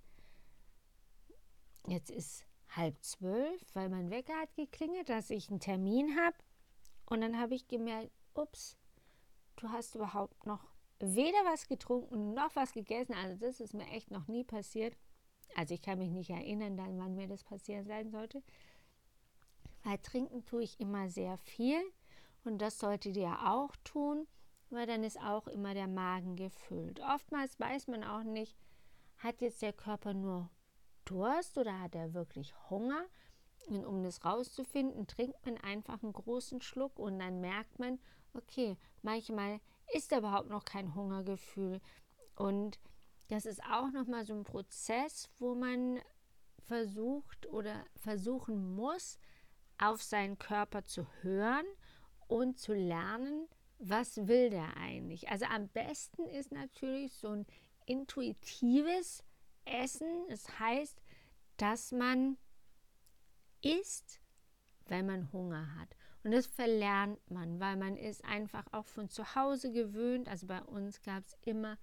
jetzt 1.87 2.09
ist 2.09 2.45
halb 2.69 3.01
zwölf, 3.01 3.63
weil 3.73 3.89
mein 3.89 4.09
Wecker 4.09 4.33
hat 4.41 4.53
geklingelt, 4.55 5.09
dass 5.09 5.29
ich 5.29 5.49
einen 5.49 5.59
Termin 5.59 6.17
habe. 6.17 6.37
Und 7.05 7.21
dann 7.21 7.39
habe 7.39 7.55
ich 7.55 7.67
gemerkt, 7.67 8.11
ups, 8.33 8.77
du 9.57 9.69
hast 9.69 9.95
überhaupt 9.95 10.45
noch 10.45 10.63
weder 10.99 11.37
was 11.45 11.67
getrunken 11.67 12.33
noch 12.33 12.55
was 12.55 12.71
gegessen. 12.71 13.13
Also 13.13 13.37
das 13.37 13.59
ist 13.59 13.73
mir 13.73 13.87
echt 13.87 14.11
noch 14.11 14.27
nie 14.27 14.43
passiert. 14.43 14.95
Also 15.55 15.73
ich 15.73 15.81
kann 15.81 15.99
mich 15.99 16.11
nicht 16.11 16.29
erinnern, 16.29 16.77
dann, 16.77 16.97
wann 16.97 17.15
mir 17.15 17.27
das 17.27 17.43
passiert 17.43 17.85
sein 17.85 18.11
sollte. 18.11 18.43
Weil 19.83 19.97
trinken 19.99 20.45
tue 20.45 20.63
ich 20.63 20.79
immer 20.79 21.09
sehr 21.09 21.37
viel 21.37 21.79
und 22.43 22.59
das 22.59 22.79
solltet 22.79 23.17
ihr 23.17 23.37
auch 23.47 23.75
tun, 23.83 24.27
weil 24.69 24.87
dann 24.87 25.03
ist 25.03 25.19
auch 25.19 25.47
immer 25.47 25.73
der 25.73 25.87
Magen 25.87 26.35
gefüllt. 26.35 26.99
Oftmals 27.01 27.59
weiß 27.59 27.87
man 27.87 28.03
auch 28.03 28.23
nicht, 28.23 28.57
hat 29.17 29.41
jetzt 29.41 29.61
der 29.61 29.73
Körper 29.73 30.13
nur 30.13 30.49
Durst 31.05 31.57
oder 31.57 31.79
hat 31.79 31.95
er 31.95 32.13
wirklich 32.13 32.53
Hunger? 32.69 33.05
Und 33.67 33.85
um 33.85 34.03
das 34.03 34.25
rauszufinden, 34.25 35.07
trinkt 35.07 35.43
man 35.45 35.57
einfach 35.57 36.01
einen 36.03 36.13
großen 36.13 36.61
Schluck 36.61 36.99
und 36.99 37.19
dann 37.19 37.41
merkt 37.41 37.79
man, 37.79 37.99
okay, 38.35 38.77
manchmal 39.01 39.59
ist 39.93 40.11
da 40.11 40.19
überhaupt 40.19 40.49
noch 40.49 40.65
kein 40.65 40.95
Hungergefühl. 40.95 41.81
Und 42.35 42.79
das 43.29 43.45
ist 43.45 43.63
auch 43.63 43.91
nochmal 43.91 44.25
so 44.25 44.33
ein 44.33 44.43
Prozess, 44.43 45.29
wo 45.39 45.55
man 45.55 45.99
versucht 46.59 47.47
oder 47.47 47.85
versuchen 47.95 48.75
muss, 48.75 49.17
auf 49.77 50.01
seinen 50.01 50.37
Körper 50.37 50.85
zu 50.85 51.05
hören 51.21 51.65
und 52.27 52.59
zu 52.59 52.73
lernen, 52.73 53.47
was 53.77 54.27
will 54.27 54.49
der 54.49 54.77
eigentlich. 54.77 55.29
Also 55.29 55.45
am 55.45 55.67
besten 55.69 56.25
ist 56.27 56.51
natürlich 56.51 57.13
so 57.13 57.29
ein 57.29 57.45
intuitives 57.85 59.23
Essen. 59.65 60.27
Das 60.29 60.59
heißt, 60.59 61.01
dass 61.57 61.91
man 61.91 62.37
isst, 63.61 64.21
wenn 64.87 65.05
man 65.05 65.31
Hunger 65.31 65.75
hat. 65.75 65.95
Und 66.25 66.31
das 66.31 66.47
verlernt 66.47 67.19
man, 67.29 67.59
weil 67.59 67.77
man 67.77 67.97
ist 67.97 68.25
einfach 68.25 68.65
auch 68.71 68.87
von 68.87 69.09
zu 69.11 69.35
Hause 69.35 69.71
gewöhnt. 69.71 70.27
Also 70.27 70.47
bei 70.47 70.59
uns 70.63 71.03
gab 71.03 71.23
es 71.23 71.37
immer 71.45 71.77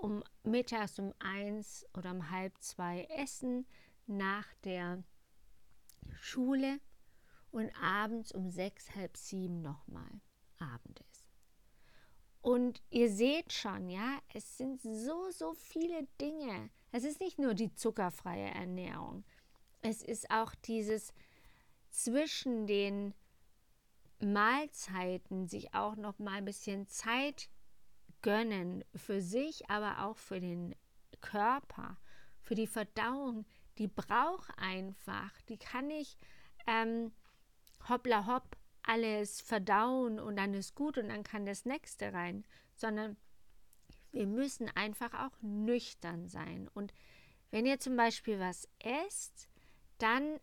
um 0.00 0.22
mittags 0.44 1.00
um 1.00 1.12
eins 1.18 1.84
oder 1.92 2.12
um 2.12 2.30
halb 2.30 2.56
zwei 2.60 3.08
Essen 3.16 3.66
nach 4.06 4.46
der 4.62 5.02
Schule 6.12 6.78
und 7.50 7.72
abends 7.82 8.30
um 8.30 8.52
sechs, 8.52 8.94
halb 8.94 9.16
sieben 9.16 9.62
nochmal 9.62 10.20
Abendessen. 10.60 11.26
Und 12.40 12.80
ihr 12.88 13.10
seht 13.10 13.52
schon, 13.52 13.90
ja, 13.90 14.20
es 14.32 14.58
sind 14.58 14.80
so, 14.80 15.28
so 15.32 15.54
viele 15.54 16.06
Dinge. 16.20 16.70
Es 16.92 17.02
ist 17.02 17.18
nicht 17.18 17.40
nur 17.40 17.54
die 17.54 17.74
zuckerfreie 17.74 18.54
Ernährung. 18.54 19.24
Es 19.80 20.04
ist 20.04 20.30
auch 20.30 20.54
dieses 20.54 21.12
zwischen 21.90 22.68
den 22.68 23.12
Mahlzeiten 24.22 25.48
sich 25.48 25.74
auch 25.74 25.96
noch 25.96 26.18
mal 26.18 26.34
ein 26.34 26.44
bisschen 26.44 26.86
Zeit 26.86 27.48
gönnen 28.22 28.84
für 28.94 29.20
sich, 29.20 29.68
aber 29.68 30.04
auch 30.04 30.16
für 30.16 30.40
den 30.40 30.74
Körper, 31.20 31.98
für 32.40 32.54
die 32.54 32.66
Verdauung. 32.66 33.44
Die 33.78 33.88
braucht 33.88 34.50
einfach, 34.58 35.32
die 35.48 35.58
kann 35.58 35.90
ich 35.90 36.16
ähm, 36.66 37.12
hoppla 37.88 38.26
hopp 38.26 38.56
alles 38.84 39.40
verdauen 39.40 40.18
und 40.20 40.36
dann 40.36 40.54
ist 40.54 40.74
gut 40.74 40.98
und 40.98 41.08
dann 41.08 41.22
kann 41.22 41.46
das 41.46 41.64
nächste 41.64 42.12
rein, 42.12 42.44
sondern 42.74 43.16
wir 44.10 44.26
müssen 44.26 44.68
einfach 44.70 45.14
auch 45.14 45.40
nüchtern 45.40 46.28
sein. 46.28 46.68
Und 46.74 46.92
wenn 47.50 47.66
ihr 47.66 47.80
zum 47.80 47.96
Beispiel 47.96 48.38
was 48.38 48.68
esst, 48.80 49.48
dann 49.98 50.38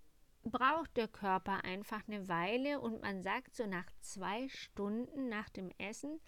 braucht 0.52 0.98
der 0.98 1.08
Körper 1.08 1.64
einfach 1.64 2.08
eine 2.08 2.28
Weile 2.28 2.80
und 2.80 3.02
man 3.02 3.22
sagt 3.22 3.56
so 3.56 3.66
nach 3.66 3.86
zwei 4.00 4.48
Stunden 4.50 5.30
nach 5.30 5.50
dem 5.50 5.72
Essen 5.78 6.20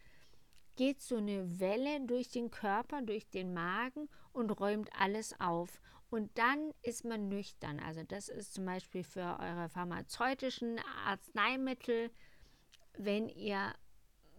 geht 0.76 1.02
so 1.02 1.18
eine 1.18 1.60
Welle 1.60 2.06
durch 2.06 2.30
den 2.30 2.50
Körper, 2.50 3.02
durch 3.02 3.30
den 3.30 3.54
Magen 3.54 4.10
und 4.34 4.52
räumt 4.52 4.90
alles 4.98 5.40
auf. 5.40 5.82
Und 6.10 6.38
dann 6.38 6.74
ist 6.82 7.06
man 7.06 7.30
nüchtern. 7.30 7.80
Also 7.80 8.04
das 8.04 8.30
ist 8.30 8.54
zum 8.54 8.66
Beispiel 8.66 9.04
für 9.04 9.38
eure 9.40 9.70
pharmazeutischen 9.70 10.80
Arzneimittel, 11.06 12.12
wenn 12.98 13.30
ihr 13.30 13.74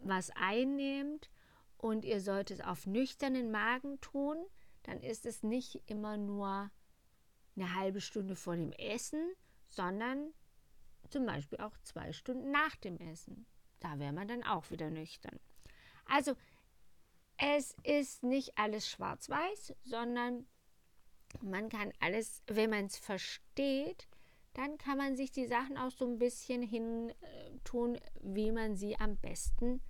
was 0.02 0.30
einnehmt 0.30 1.30
und 1.78 2.04
ihr 2.04 2.20
solltet 2.20 2.60
es 2.60 2.64
auf 2.64 2.86
nüchternen 2.86 3.50
Magen 3.50 4.00
tun, 4.00 4.36
dann 4.82 5.00
ist 5.00 5.26
es 5.26 5.42
nicht 5.42 5.82
immer 5.86 6.16
nur 6.16 6.70
eine 7.56 7.74
halbe 7.74 8.00
Stunde 8.00 8.36
vor 8.36 8.56
dem 8.56 8.72
Essen, 8.72 9.32
sondern 9.74 10.32
zum 11.10 11.26
Beispiel 11.26 11.58
auch 11.58 11.76
zwei 11.82 12.12
Stunden 12.12 12.50
nach 12.50 12.76
dem 12.76 12.98
Essen. 12.98 13.46
Da 13.80 13.98
wäre 13.98 14.12
man 14.12 14.28
dann 14.28 14.44
auch 14.44 14.70
wieder 14.70 14.90
nüchtern. 14.90 15.38
Also 16.06 16.34
es 17.36 17.74
ist 17.82 18.22
nicht 18.22 18.56
alles 18.56 18.88
schwarz-weiß, 18.88 19.74
sondern 19.82 20.46
man 21.40 21.68
kann 21.68 21.92
alles, 22.00 22.42
wenn 22.46 22.70
man 22.70 22.86
es 22.86 22.98
versteht, 22.98 24.08
dann 24.54 24.76
kann 24.76 24.98
man 24.98 25.16
sich 25.16 25.30
die 25.30 25.46
Sachen 25.46 25.78
auch 25.78 25.90
so 25.90 26.06
ein 26.06 26.18
bisschen 26.18 26.62
hin 26.62 27.12
tun, 27.64 27.98
wie 28.20 28.52
man 28.52 28.76
sie 28.76 28.96
am 28.98 29.16
besten 29.16 29.80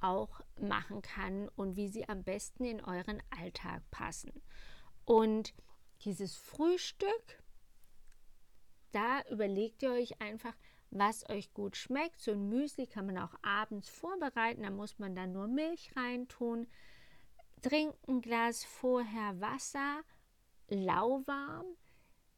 auch 0.00 0.40
machen 0.60 1.02
kann 1.02 1.48
und 1.56 1.76
wie 1.76 1.88
sie 1.88 2.08
am 2.08 2.22
besten 2.22 2.64
in 2.64 2.82
euren 2.82 3.22
Alltag 3.30 3.82
passen. 3.90 4.42
Und 5.04 5.54
dieses 6.02 6.36
Frühstück, 6.36 7.39
da 8.92 9.22
überlegt 9.30 9.82
ihr 9.82 9.92
euch 9.92 10.20
einfach, 10.20 10.54
was 10.90 11.28
euch 11.28 11.52
gut 11.54 11.76
schmeckt. 11.76 12.20
So 12.20 12.32
ein 12.32 12.48
Müsli 12.48 12.86
kann 12.86 13.06
man 13.06 13.18
auch 13.18 13.34
abends 13.42 13.88
vorbereiten, 13.88 14.62
da 14.62 14.70
muss 14.70 14.98
man 14.98 15.14
dann 15.14 15.32
nur 15.32 15.46
Milch 15.46 15.90
reintun. 15.96 16.66
Trinkt 17.62 18.08
ein 18.08 18.20
Glas 18.20 18.64
vorher 18.64 19.40
Wasser 19.40 20.02
lauwarm, 20.68 21.66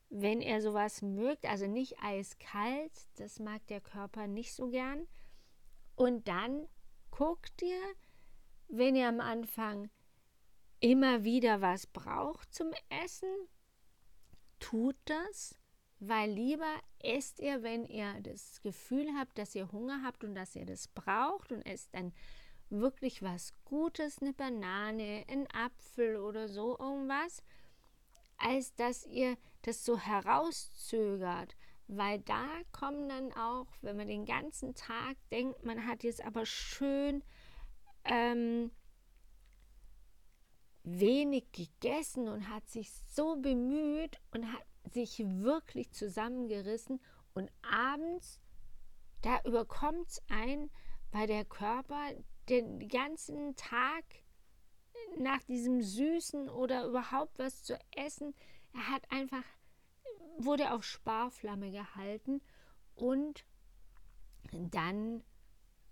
wenn 0.08 0.40
ihr 0.40 0.60
sowas 0.60 1.02
mögt, 1.02 1.46
also 1.46 1.66
nicht 1.66 1.98
eiskalt, 2.02 2.92
das 3.16 3.38
mag 3.38 3.66
der 3.68 3.80
Körper 3.80 4.26
nicht 4.26 4.54
so 4.54 4.68
gern. 4.68 5.06
Und 5.94 6.28
dann 6.28 6.68
guckt 7.10 7.62
ihr, 7.62 7.80
wenn 8.68 8.96
ihr 8.96 9.08
am 9.08 9.20
Anfang 9.20 9.90
immer 10.80 11.24
wieder 11.24 11.60
was 11.60 11.86
braucht 11.86 12.52
zum 12.52 12.72
Essen, 13.04 13.48
tut 14.58 14.96
das, 15.04 15.58
weil 16.04 16.30
lieber 16.30 16.74
esst 16.98 17.40
ihr, 17.40 17.62
wenn 17.62 17.84
ihr 17.84 18.20
das 18.22 18.60
Gefühl 18.60 19.08
habt, 19.18 19.38
dass 19.38 19.54
ihr 19.54 19.70
Hunger 19.72 20.02
habt 20.02 20.24
und 20.24 20.34
dass 20.34 20.56
ihr 20.56 20.66
das 20.66 20.88
braucht 20.88 21.52
und 21.52 21.62
esst 21.62 21.94
dann 21.94 22.12
wirklich 22.70 23.22
was 23.22 23.54
Gutes, 23.64 24.20
eine 24.20 24.32
Banane, 24.32 25.24
ein 25.28 25.46
Apfel 25.52 26.16
oder 26.16 26.48
so 26.48 26.78
irgendwas 26.78 27.42
als 28.42 28.74
dass 28.74 29.06
ihr 29.06 29.36
das 29.62 29.84
so 29.84 29.98
herauszögert, 29.98 31.56
weil 31.86 32.20
da 32.20 32.46
kommen 32.72 33.08
dann 33.08 33.32
auch, 33.34 33.68
wenn 33.80 33.96
man 33.96 34.08
den 34.08 34.26
ganzen 34.26 34.74
Tag 34.74 35.16
denkt, 35.30 35.64
man 35.64 35.86
hat 35.86 36.02
jetzt 36.02 36.24
aber 36.24 36.44
schön 36.44 37.22
ähm, 38.04 38.72
wenig 40.82 41.52
gegessen 41.52 42.28
und 42.28 42.48
hat 42.48 42.68
sich 42.68 42.90
so 42.90 43.36
bemüht 43.36 44.18
und 44.32 44.52
hat 44.52 44.64
sich 44.90 45.18
wirklich 45.18 45.90
zusammengerissen 45.92 47.00
und 47.34 47.50
abends, 47.62 48.40
da 49.22 49.40
überkommt 49.44 50.08
es 50.08 50.22
ein, 50.28 50.70
weil 51.12 51.26
der 51.26 51.44
Körper 51.44 52.12
den 52.48 52.88
ganzen 52.88 53.54
Tag 53.56 54.04
nach 55.18 55.42
diesem 55.44 55.82
Süßen 55.82 56.48
oder 56.48 56.86
überhaupt 56.86 57.38
was 57.38 57.62
zu 57.62 57.78
essen. 57.96 58.34
Er 58.74 58.88
hat 58.88 59.10
einfach, 59.10 59.44
wurde 60.38 60.72
auf 60.72 60.84
Sparflamme 60.84 61.70
gehalten 61.70 62.40
und 62.94 63.44
dann 64.50 65.22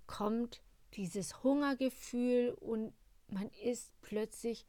kommt 0.07 0.63
dieses 0.95 1.43
Hungergefühl 1.43 2.57
und 2.61 2.93
man 3.29 3.49
isst 3.63 3.93
plötzlich 4.01 4.67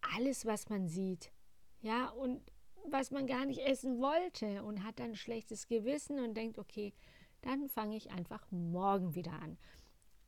alles, 0.00 0.46
was 0.46 0.68
man 0.68 0.86
sieht. 0.86 1.32
Ja, 1.80 2.08
und 2.10 2.40
was 2.92 3.10
man 3.10 3.26
gar 3.26 3.44
nicht 3.44 3.60
essen 3.60 4.00
wollte 4.00 4.62
und 4.62 4.84
hat 4.84 4.98
dann 4.98 5.10
ein 5.10 5.16
schlechtes 5.16 5.66
Gewissen 5.66 6.18
und 6.18 6.34
denkt, 6.34 6.58
okay, 6.58 6.92
dann 7.42 7.68
fange 7.68 7.96
ich 7.96 8.10
einfach 8.10 8.44
morgen 8.50 9.14
wieder 9.14 9.32
an. 9.32 9.58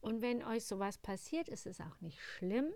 Und 0.00 0.22
wenn 0.22 0.42
euch 0.42 0.64
sowas 0.64 0.98
passiert, 0.98 1.48
ist 1.48 1.66
es 1.66 1.80
auch 1.80 2.00
nicht 2.00 2.20
schlimm. 2.20 2.72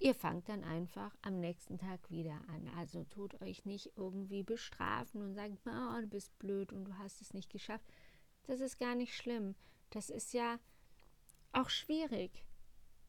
Ihr 0.00 0.14
fangt 0.14 0.48
dann 0.48 0.62
einfach 0.62 1.16
am 1.22 1.40
nächsten 1.40 1.78
Tag 1.78 2.10
wieder 2.10 2.40
an. 2.48 2.70
Also 2.76 3.04
tut 3.04 3.40
euch 3.42 3.64
nicht 3.64 3.92
irgendwie 3.96 4.44
bestrafen 4.44 5.22
und 5.22 5.34
sagt, 5.34 5.54
oh, 5.66 6.00
du 6.00 6.06
bist 6.06 6.38
blöd 6.38 6.72
und 6.72 6.84
du 6.84 6.98
hast 6.98 7.20
es 7.20 7.34
nicht 7.34 7.50
geschafft. 7.50 7.84
Das 8.44 8.60
ist 8.60 8.78
gar 8.78 8.94
nicht 8.94 9.14
schlimm. 9.16 9.56
Das 9.90 10.10
ist 10.10 10.32
ja 10.32 10.60
auch 11.52 11.68
schwierig, 11.68 12.44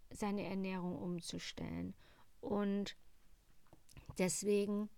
seine 0.09 0.43
Ernährung 0.45 0.97
umzustellen. 0.97 1.93
Und 2.41 2.95
deswegen 4.17 4.89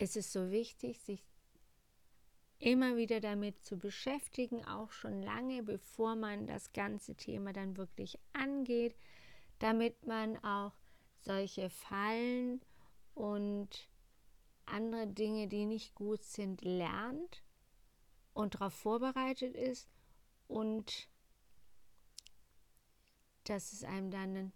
ist 0.00 0.16
es 0.16 0.32
so 0.32 0.50
wichtig, 0.50 0.98
sich 1.00 1.24
immer 2.58 2.96
wieder 2.96 3.20
damit 3.20 3.62
zu 3.64 3.78
beschäftigen, 3.78 4.64
auch 4.64 4.92
schon 4.92 5.22
lange 5.22 5.62
bevor 5.62 6.16
man 6.16 6.46
das 6.46 6.72
ganze 6.72 7.14
Thema 7.14 7.52
dann 7.52 7.76
wirklich 7.76 8.18
angeht 8.32 8.94
damit 9.60 10.06
man 10.06 10.42
auch 10.42 10.72
solche 11.20 11.70
Fallen 11.70 12.60
und 13.14 13.88
andere 14.66 15.06
Dinge, 15.06 15.46
die 15.46 15.66
nicht 15.66 15.94
gut 15.94 16.24
sind, 16.24 16.62
lernt 16.62 17.44
und 18.32 18.54
darauf 18.54 18.72
vorbereitet 18.72 19.54
ist 19.54 19.88
und 20.48 21.08
dass 23.44 23.72
es 23.72 23.84
einem 23.84 24.10
dann 24.10 24.52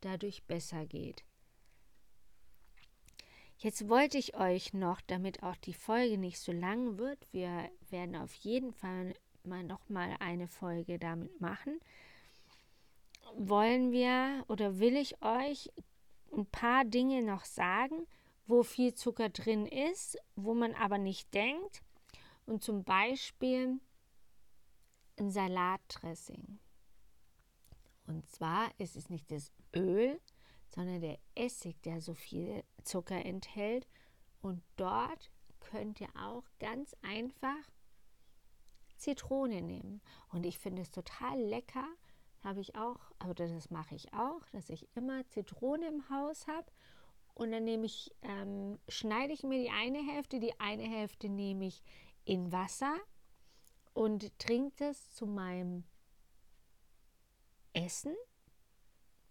dadurch 0.00 0.44
besser 0.44 0.86
geht. 0.86 1.24
Jetzt 3.62 3.88
wollte 3.88 4.18
ich 4.18 4.36
euch 4.36 4.72
noch, 4.72 5.00
damit 5.02 5.44
auch 5.44 5.54
die 5.54 5.72
Folge 5.72 6.18
nicht 6.18 6.40
so 6.40 6.50
lang 6.50 6.98
wird, 6.98 7.32
wir 7.32 7.70
werden 7.90 8.16
auf 8.16 8.34
jeden 8.34 8.72
Fall 8.72 9.14
mal 9.44 9.62
noch 9.62 9.88
mal 9.88 10.16
eine 10.18 10.48
Folge 10.48 10.98
damit 10.98 11.40
machen, 11.40 11.78
wollen 13.36 13.92
wir 13.92 14.44
oder 14.48 14.80
will 14.80 14.96
ich 14.96 15.22
euch 15.22 15.70
ein 16.32 16.44
paar 16.46 16.84
Dinge 16.84 17.22
noch 17.22 17.44
sagen, 17.44 18.08
wo 18.48 18.64
viel 18.64 18.94
Zucker 18.94 19.28
drin 19.28 19.66
ist, 19.66 20.18
wo 20.34 20.54
man 20.54 20.74
aber 20.74 20.98
nicht 20.98 21.32
denkt. 21.32 21.82
Und 22.46 22.64
zum 22.64 22.82
Beispiel 22.82 23.78
ein 25.20 25.30
Salatdressing. 25.30 26.58
Und 28.08 28.28
zwar 28.28 28.72
ist 28.78 28.96
es 28.96 29.08
nicht 29.08 29.30
das 29.30 29.52
Öl, 29.72 30.20
sondern 30.74 31.00
der 31.00 31.18
Essig, 31.34 31.80
der 31.82 32.00
so 32.00 32.14
viel 32.14 32.64
Zucker 32.82 33.24
enthält. 33.24 33.86
Und 34.40 34.62
dort 34.76 35.30
könnt 35.60 36.00
ihr 36.00 36.08
auch 36.16 36.44
ganz 36.58 36.94
einfach 37.02 37.70
Zitrone 38.96 39.62
nehmen. 39.62 40.00
Und 40.30 40.46
ich 40.46 40.58
finde 40.58 40.82
es 40.82 40.90
total 40.90 41.40
lecker. 41.40 41.86
Habe 42.42 42.60
ich 42.60 42.74
auch, 42.74 42.98
oder 43.28 43.46
das 43.46 43.70
mache 43.70 43.94
ich 43.94 44.12
auch, 44.12 44.48
dass 44.50 44.68
ich 44.68 44.88
immer 44.96 45.26
Zitrone 45.28 45.86
im 45.86 46.08
Haus 46.10 46.46
habe. 46.48 46.66
Und 47.34 47.52
dann 47.52 47.64
nehme 47.64 47.86
ich, 47.86 48.14
ähm, 48.22 48.78
schneide 48.88 49.32
ich 49.32 49.42
mir 49.42 49.62
die 49.62 49.70
eine 49.70 49.98
Hälfte, 49.98 50.40
die 50.40 50.58
eine 50.60 50.82
Hälfte 50.82 51.28
nehme 51.28 51.66
ich 51.66 51.82
in 52.24 52.52
Wasser 52.52 52.96
und 53.94 54.38
trinke 54.38 54.74
das 54.78 55.12
zu 55.12 55.26
meinem 55.26 55.84
Essen, 57.72 58.14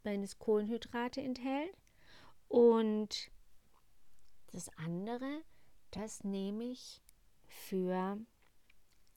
wenn 0.04 0.24
es 0.24 0.40
Kohlenhydrate 0.40 1.22
enthält. 1.22 1.76
Und 2.48 3.32
das 4.52 4.70
andere, 4.78 5.44
das 5.92 6.24
nehme 6.24 6.66
ich 6.66 7.02
für 7.46 8.18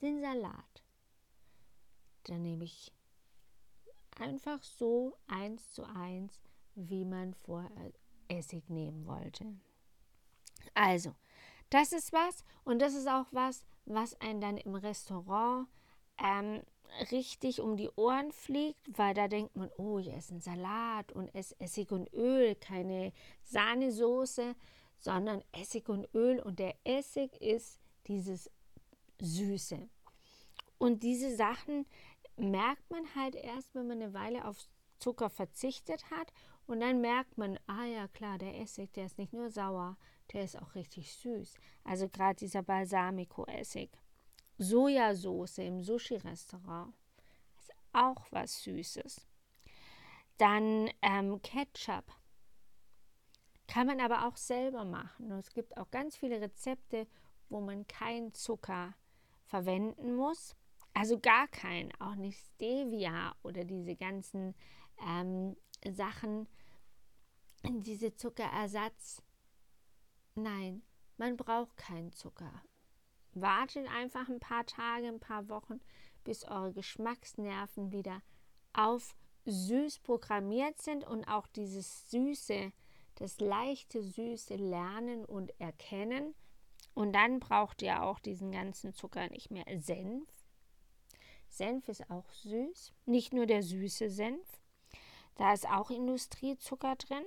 den 0.01 0.21
Salat. 0.21 0.83
Da 2.25 2.39
nehme 2.39 2.65
ich 2.65 2.93
einfach 4.19 4.63
so 4.63 5.17
eins 5.27 5.73
zu 5.73 5.85
eins, 5.85 6.41
wie 6.75 7.05
man 7.05 7.35
vorher 7.35 7.93
Essig 8.29 8.69
nehmen 8.71 9.07
wollte. 9.07 9.45
Also, 10.75 11.15
das 11.71 11.93
ist 11.93 12.13
was 12.13 12.45
und 12.65 12.81
das 12.81 12.95
ist 12.95 13.09
auch 13.09 13.27
was, 13.33 13.65
was 13.85 14.19
einen 14.21 14.41
dann 14.41 14.57
im 14.57 14.75
Restaurant 14.75 15.69
ähm, 16.19 16.63
richtig 17.11 17.61
um 17.61 17.77
die 17.77 17.91
Ohren 17.97 18.33
fliegt, 18.33 18.99
weil 18.99 19.15
da 19.15 19.29
denkt 19.29 19.57
man, 19.57 19.71
oh, 19.77 19.99
ich 19.99 20.13
esse 20.13 20.33
einen 20.33 20.41
Salat 20.41 21.13
und 21.13 21.35
esse 21.35 21.59
Essig 21.61 21.93
und 21.93 22.13
Öl, 22.13 22.55
keine 22.55 23.13
Sahnesoße, 23.43 24.55
sondern 24.99 25.43
Essig 25.53 25.89
und 25.89 26.09
Öl 26.15 26.41
und 26.41 26.59
der 26.59 26.75
Essig 26.85 27.41
ist 27.41 27.81
dieses 28.07 28.51
Süße. 29.21 29.89
Und 30.79 31.03
diese 31.03 31.35
Sachen 31.35 31.87
merkt 32.37 32.91
man 32.91 33.15
halt 33.15 33.35
erst, 33.37 33.75
wenn 33.75 33.87
man 33.87 34.03
eine 34.03 34.13
Weile 34.13 34.47
auf 34.47 34.59
Zucker 34.99 35.31
verzichtet 35.31 36.11
hat 36.11 36.33
und 36.67 36.81
dann 36.81 37.01
merkt 37.01 37.37
man, 37.37 37.59
ah 37.67 37.85
ja 37.85 38.09
klar, 38.09 38.39
der 38.39 38.61
Essig, 38.61 38.93
der 38.93 39.07
ist 39.07 39.19
nicht 39.19 39.33
nur 39.33 39.51
sauer, 39.51 39.97
der 40.33 40.45
ist 40.45 40.61
auch 40.61 40.75
richtig 40.75 41.13
süß. 41.15 41.55
Also 41.85 42.09
gerade 42.09 42.37
dieser 42.37 42.63
Balsamico-Essig. 42.63 43.91
Sojasauce 44.59 45.59
im 45.59 45.83
Sushi-Restaurant 45.83 46.95
ist 47.59 47.73
auch 47.93 48.27
was 48.31 48.63
Süßes. 48.63 49.27
Dann 50.39 50.91
ähm, 51.03 51.41
Ketchup. 51.43 52.05
Kann 53.67 53.87
man 53.87 54.01
aber 54.01 54.27
auch 54.27 54.37
selber 54.37 54.85
machen. 54.85 55.33
Und 55.33 55.39
es 55.39 55.53
gibt 55.53 55.77
auch 55.77 55.91
ganz 55.91 56.17
viele 56.17 56.41
Rezepte, 56.41 57.07
wo 57.49 57.61
man 57.61 57.87
keinen 57.87 58.35
Zucker 58.35 58.95
verwenden 59.47 60.15
muss. 60.17 60.57
Also 60.93 61.19
gar 61.19 61.49
keinen, 61.49 61.91
auch 62.01 62.15
nicht 62.15 62.39
Stevia 62.39 63.35
oder 63.43 63.65
diese 63.65 63.97
ganzen 63.97 64.55
ähm, 65.05 65.57
Sachen, 65.91 66.47
diese 67.65 68.15
Zuckerersatz. 68.15 69.23
Nein, 70.37 70.83
man 71.17 71.37
braucht 71.37 71.77
keinen 71.77 72.13
Zucker. 72.13 72.63
Wartet 73.35 73.89
einfach 73.89 74.29
ein 74.29 74.41
paar 74.41 74.65
Tage, 74.67 75.09
ein 75.09 75.21
paar 75.21 75.49
Wochen, 75.49 75.81
bis 76.25 76.45
eure 76.45 76.73
Geschmacksnerven 76.73 77.93
wieder 77.93 78.23
auf 78.73 79.15
süß 79.47 80.01
programmiert 80.01 80.81
sind 80.81 81.05
und 81.05 81.25
auch 81.27 81.47
dieses 81.49 82.09
Süße, 82.11 82.73
das 83.17 83.41
leichte 83.41 84.03
Süße 84.03 84.57
lernen 84.57 85.25
und 85.25 85.59
erkennen. 85.61 86.35
Und 86.95 87.13
dann 87.13 87.41
braucht 87.41 87.83
ihr 87.83 88.03
auch 88.03 88.19
diesen 88.21 88.53
ganzen 88.53 88.95
Zucker 88.95 89.29
nicht 89.29 89.51
mehr. 89.51 89.65
Senf. 89.79 90.29
Senf 91.49 91.89
ist 91.89 92.11
auch 92.11 92.29
süß. 92.33 92.93
Nicht 93.07 93.33
nur 93.33 93.47
der 93.47 93.63
süße 93.63 94.11
Senf. 94.11 94.47
Da 95.37 95.53
ist 95.53 95.69
auch 95.69 95.91
Industriezucker 95.91 96.97
drin. 96.97 97.25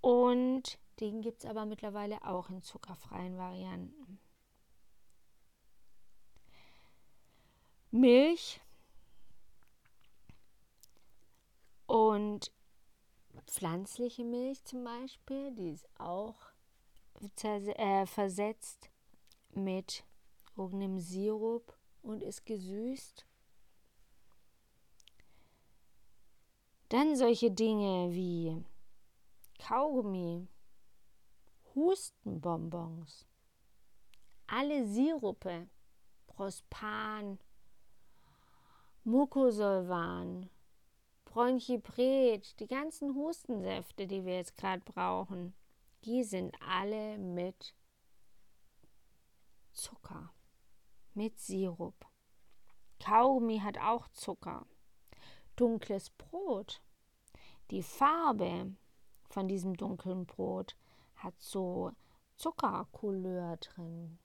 Und 0.00 0.78
den 1.00 1.20
gibt 1.22 1.44
es 1.44 1.50
aber 1.50 1.66
mittlerweile 1.66 2.24
auch 2.24 2.48
in 2.50 2.62
zuckerfreien 2.62 3.36
Varianten. 3.36 4.18
Milch 7.90 8.60
und 11.86 12.52
pflanzliche 13.46 14.24
Milch 14.24 14.64
zum 14.64 14.84
Beispiel, 14.84 15.52
die 15.54 15.70
ist 15.70 15.88
auch 15.98 16.36
äh, 17.42 18.06
versetzt 18.06 18.90
mit 19.54 20.04
irgendeinem 20.56 20.98
Sirup 20.98 21.76
und 22.02 22.22
ist 22.22 22.44
gesüßt. 22.44 23.26
Dann 26.88 27.16
solche 27.16 27.50
Dinge 27.50 28.12
wie 28.12 28.62
Kaugummi, 29.58 30.46
Hustenbonbons, 31.76 33.26
alle 34.46 34.86
Sirupe, 34.86 35.68
Prospan, 36.26 37.38
Mucosolvan, 39.04 40.48
Bronchipret, 41.26 42.58
die 42.60 42.66
ganzen 42.66 43.14
Hustensäfte, 43.14 44.06
die 44.06 44.24
wir 44.24 44.36
jetzt 44.36 44.56
gerade 44.56 44.80
brauchen, 44.86 45.52
die 46.06 46.24
sind 46.24 46.56
alle 46.66 47.18
mit 47.18 47.74
Zucker, 49.74 50.32
mit 51.12 51.38
Sirup. 51.38 52.06
Kaugummi 53.00 53.58
hat 53.58 53.76
auch 53.76 54.08
Zucker. 54.14 54.64
Dunkles 55.56 56.08
Brot. 56.08 56.80
Die 57.70 57.82
Farbe 57.82 58.74
von 59.28 59.46
diesem 59.46 59.76
dunklen 59.76 60.24
Brot 60.24 60.74
hat 61.26 61.34
so 61.40 61.92
Zuckercouleur 62.36 63.56
drin. 63.56 64.18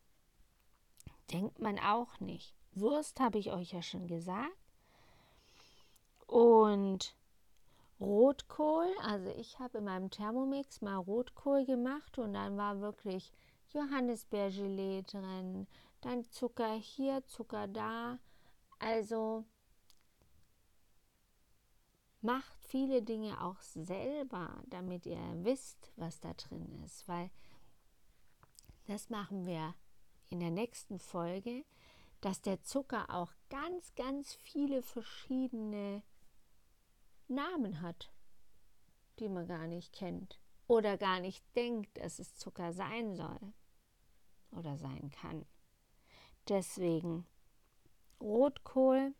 Denkt 1.32 1.60
man 1.60 1.80
auch 1.80 2.20
nicht. 2.20 2.54
Wurst 2.74 3.20
habe 3.20 3.40
ich 3.40 3.52
euch 3.52 3.72
ja 3.72 3.82
schon 3.82 4.08
gesagt. 4.08 4.56
Und 6.28 7.16
Rotkohl, 8.00 8.88
also 9.02 9.30
ich 9.32 9.60
habe 9.60 9.80
in 9.80 9.86
meinem 9.86 10.10
Thermomix 10.10 10.82
mal 10.82 10.96
Rotkohl 10.96 11.66
gemacht 11.66 12.18
und 12.18 12.34
dann 12.34 12.58
war 12.58 12.80
wirklich 12.82 13.32
Johannisbeergelee 13.74 15.04
drin, 15.04 15.68
dann 16.02 16.24
Zucker 16.26 16.74
hier, 16.74 17.26
Zucker 17.26 17.68
da. 17.68 18.18
Also 18.80 19.46
macht 22.22 22.61
viele 22.72 23.02
Dinge 23.02 23.42
auch 23.44 23.60
selber, 23.60 24.64
damit 24.68 25.06
ihr 25.06 25.20
wisst, 25.44 25.92
was 25.98 26.22
da 26.22 26.34
drin 26.34 26.72
ist, 26.86 27.06
weil 27.06 27.30
das 28.88 29.10
machen 29.10 29.46
wir 29.46 29.76
in 30.30 30.40
der 30.40 30.52
nächsten 30.52 30.98
Folge, 30.98 31.66
dass 32.22 32.42
der 32.42 32.62
Zucker 32.62 33.10
auch 33.10 33.34
ganz, 33.50 33.94
ganz 33.96 34.34
viele 34.34 34.84
verschiedene 34.84 36.02
Namen 37.28 37.82
hat, 37.82 38.14
die 39.20 39.28
man 39.28 39.48
gar 39.48 39.68
nicht 39.68 39.92
kennt 39.92 40.40
oder 40.68 40.98
gar 40.98 41.20
nicht 41.20 41.44
denkt, 41.58 41.98
dass 41.98 42.20
es 42.20 42.38
Zucker 42.38 42.72
sein 42.72 43.16
soll 43.16 43.54
oder 44.52 44.78
sein 44.78 45.12
kann. 45.12 45.46
Deswegen 46.48 47.28
Rotkohl, 48.22 49.14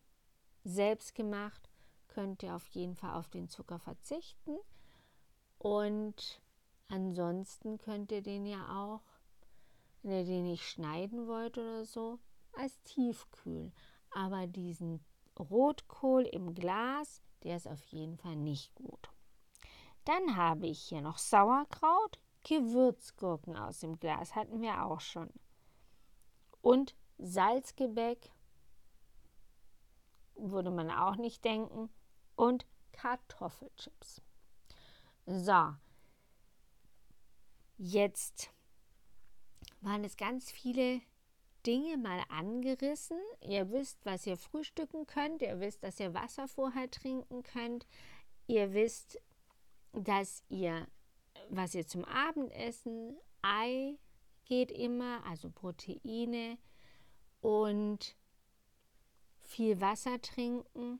selbst 0.64 1.16
gemacht, 1.16 1.71
könnt 2.12 2.44
ihr 2.44 2.56
auf 2.56 2.68
jeden 2.70 2.96
Fall 2.96 3.16
auf 3.16 3.30
den 3.30 3.50
Zucker 3.50 3.80
verzichten. 3.80 4.58
Und 5.58 6.42
ansonsten 6.88 7.78
könnt 7.78 8.12
ihr 8.12 8.22
den 8.22 8.46
ja 8.46 8.84
auch, 8.84 9.02
wenn 10.04 10.20
ihr 10.20 10.26
den 10.26 10.44
nicht 10.44 10.68
schneiden 10.68 11.28
wollt 11.28 11.58
oder 11.58 11.86
so, 11.86 12.20
als 12.54 12.82
Tiefkühl. 12.84 13.72
Aber 14.12 14.48
diesen 14.48 15.04
Rotkohl 15.40 16.24
im 16.24 16.54
Glas, 16.54 17.22
der 17.44 17.56
ist 17.56 17.68
auf 17.68 17.84
jeden 17.86 18.18
Fall 18.18 18.36
nicht 18.36 18.76
gut. 18.76 19.10
Dann 20.06 20.36
habe 20.36 20.68
ich 20.68 20.82
hier 20.82 21.02
noch 21.02 21.18
Sauerkraut, 21.18 22.20
Gewürzgurken 22.44 23.56
aus 23.56 23.80
dem 23.80 24.00
Glas, 24.00 24.36
hatten 24.36 24.62
wir 24.62 24.84
auch 24.86 25.00
schon. 25.00 25.30
Und 26.62 26.96
Salzgebäck, 27.18 28.32
würde 30.36 30.72
man 30.72 30.90
auch 30.90 31.16
nicht 31.18 31.46
denken 31.46 31.90
und 32.42 32.66
Kartoffelchips. 32.92 34.20
So, 35.28 35.76
jetzt 37.78 38.50
waren 39.82 40.04
es 40.04 40.18
ganz 40.18 40.50
viele 40.50 41.02
Dinge 41.68 41.98
mal 41.98 42.24
angerissen. 42.30 43.20
Ihr 43.48 43.70
wisst, 43.70 44.04
was 44.08 44.26
ihr 44.26 44.38
frühstücken 44.38 45.06
könnt. 45.06 45.44
Ihr 45.44 45.60
wisst, 45.60 45.84
dass 45.84 46.00
ihr 46.00 46.16
Wasser 46.16 46.48
vorher 46.48 46.90
trinken 46.90 47.44
könnt. 47.44 47.86
Ihr 48.48 48.74
wisst, 48.74 49.22
dass 49.94 50.44
ihr, 50.50 50.88
was 51.50 51.76
ihr 51.76 51.86
zum 51.86 52.04
Abendessen, 52.06 53.20
Ei 53.44 54.00
geht 54.46 54.72
immer, 54.72 55.24
also 55.28 55.52
Proteine 55.52 56.58
und 57.40 58.16
viel 59.42 59.80
Wasser 59.80 60.20
trinken. 60.20 61.00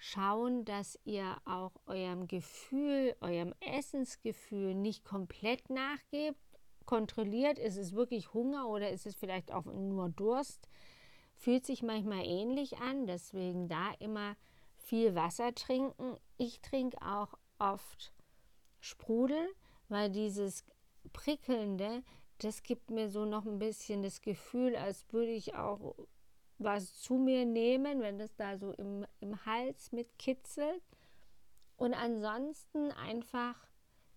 Schauen, 0.00 0.64
dass 0.64 0.96
ihr 1.04 1.36
auch 1.44 1.72
eurem 1.86 2.28
Gefühl, 2.28 3.16
eurem 3.20 3.52
Essensgefühl 3.60 4.74
nicht 4.74 5.04
komplett 5.04 5.68
nachgebt. 5.70 6.38
Kontrolliert, 6.86 7.58
ist 7.58 7.76
es 7.76 7.92
wirklich 7.92 8.32
Hunger 8.32 8.68
oder 8.68 8.90
ist 8.90 9.06
es 9.06 9.16
vielleicht 9.16 9.52
auch 9.52 9.64
nur 9.64 10.08
Durst? 10.08 10.68
Fühlt 11.34 11.66
sich 11.66 11.82
manchmal 11.82 12.24
ähnlich 12.24 12.78
an, 12.78 13.06
deswegen 13.06 13.68
da 13.68 13.92
immer 13.98 14.36
viel 14.76 15.16
Wasser 15.16 15.54
trinken. 15.54 16.16
Ich 16.36 16.60
trinke 16.60 16.96
auch 17.02 17.34
oft 17.58 18.14
Sprudel, 18.80 19.48
weil 19.88 20.10
dieses 20.10 20.64
prickelnde, 21.12 22.04
das 22.38 22.62
gibt 22.62 22.90
mir 22.90 23.10
so 23.10 23.24
noch 23.24 23.46
ein 23.46 23.58
bisschen 23.58 24.02
das 24.02 24.20
Gefühl, 24.20 24.76
als 24.76 25.04
würde 25.12 25.32
ich 25.32 25.56
auch 25.56 25.96
was 26.58 27.00
zu 27.00 27.14
mir 27.14 27.44
nehmen, 27.44 28.00
wenn 28.00 28.18
das 28.18 28.34
da 28.34 28.58
so 28.58 28.72
im, 28.72 29.06
im 29.20 29.44
Hals 29.46 29.92
mit 29.92 30.18
kitzelt. 30.18 30.82
Und 31.76 31.94
ansonsten 31.94 32.90
einfach 32.92 33.54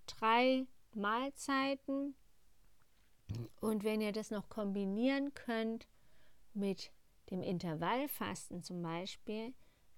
drei 0.07 0.65
Mahlzeiten. 0.93 2.15
Und 3.59 3.83
wenn 3.83 4.01
ihr 4.01 4.11
das 4.11 4.31
noch 4.31 4.49
kombinieren 4.49 5.33
könnt 5.33 5.87
mit 6.53 6.91
dem 7.29 7.43
Intervallfasten 7.43 8.63
zum 8.63 8.81
Beispiel, 8.81 9.53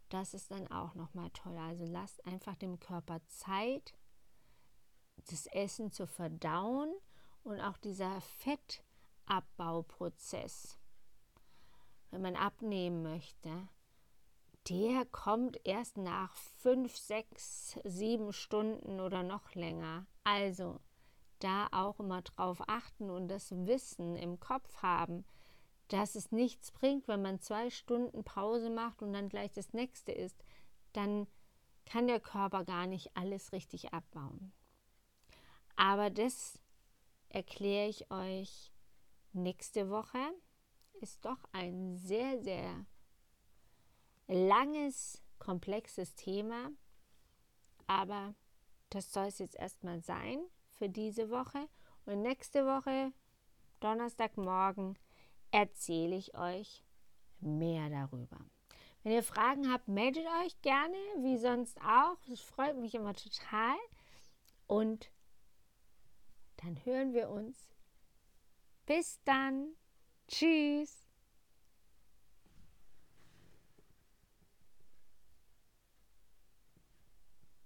das 0.10 0.36
ist 0.36 0.52
dann 0.52 0.68
auch 0.68 0.94
nochmal 0.94 1.32
toll. 1.32 1.58
Also 1.58 1.86
lasst 1.86 2.24
einfach 2.28 2.56
dem 2.56 2.80
Körper 2.80 3.22
Zeit, 3.28 3.96
das 5.30 5.48
Essen 5.48 5.92
zu 5.92 6.06
verdauen 6.06 6.94
und 7.44 7.60
auch 7.60 7.78
dieser 7.78 8.22
Fettabbauprozess, 8.22 10.78
wenn 12.14 12.22
man 12.22 12.36
abnehmen 12.36 13.02
möchte, 13.02 13.50
der 14.70 15.06
kommt 15.06 15.60
erst 15.66 15.98
nach 15.98 16.34
fünf, 16.36 16.96
sechs, 16.96 17.78
sieben 17.84 18.32
Stunden 18.32 19.02
oder 19.02 19.24
noch 19.24 19.56
länger. 19.56 20.06
Also 20.24 20.80
da 21.40 21.68
auch 21.72 22.00
immer 22.00 22.22
drauf 22.22 22.62
achten 22.68 23.10
und 23.10 23.28
das 23.28 23.52
Wissen 23.52 24.16
im 24.16 24.40
Kopf 24.40 24.82
haben, 24.82 25.26
dass 25.90 26.16
es 26.16 26.32
nichts 26.32 26.72
bringt, 26.72 27.08
wenn 27.08 27.22
man 27.22 27.42
zwei 27.42 27.70
Stunden 27.70 28.24
Pause 28.24 28.70
macht 28.70 29.02
und 29.02 29.12
dann 29.12 29.28
gleich 29.28 29.52
das 29.52 29.74
nächste 29.74 30.12
ist, 30.12 30.42
dann 30.94 31.28
kann 31.86 32.08
der 32.08 32.20
Körper 32.20 32.64
gar 32.64 32.88
nicht 32.88 33.18
alles 33.18 33.52
richtig 33.52 33.94
abbauen. 33.94 34.54
Aber 35.76 36.10
das 36.10 36.60
erkläre 37.30 37.90
ich 37.90 38.10
euch 38.12 38.72
nächste 39.34 39.90
Woche. 39.90 40.20
Ist 41.04 41.26
doch 41.26 41.44
ein 41.52 41.98
sehr, 41.98 42.42
sehr 42.42 42.86
langes, 44.30 45.22
komplexes 45.38 46.16
Thema. 46.16 46.72
Aber 47.88 48.36
das 48.90 49.12
soll 49.12 49.26
es 49.26 49.40
jetzt 49.40 49.58
erstmal 49.58 50.00
sein 50.00 50.40
für 50.70 50.88
diese 50.88 51.30
Woche. 51.30 51.68
Und 52.06 52.22
nächste 52.22 52.66
Woche, 52.66 53.12
Donnerstagmorgen, 53.82 54.98
erzähle 55.52 56.16
ich 56.16 56.38
euch 56.38 56.86
mehr 57.42 57.90
darüber. 57.90 58.40
Wenn 59.04 59.12
ihr 59.12 59.24
Fragen 59.24 59.74
habt, 59.74 59.90
meldet 59.90 60.26
euch 60.46 60.62
gerne, 60.62 60.96
wie 61.18 61.38
sonst 61.38 61.82
auch. 61.82 62.16
Das 62.30 62.40
freut 62.40 62.78
mich 62.78 62.96
immer 62.96 63.14
total. 63.14 63.76
Und 64.68 65.12
dann 66.64 66.80
hören 66.86 67.14
wir 67.14 67.30
uns. 67.30 67.76
Bis 68.86 69.20
dann. 69.26 69.76
Tschüss. 70.28 71.03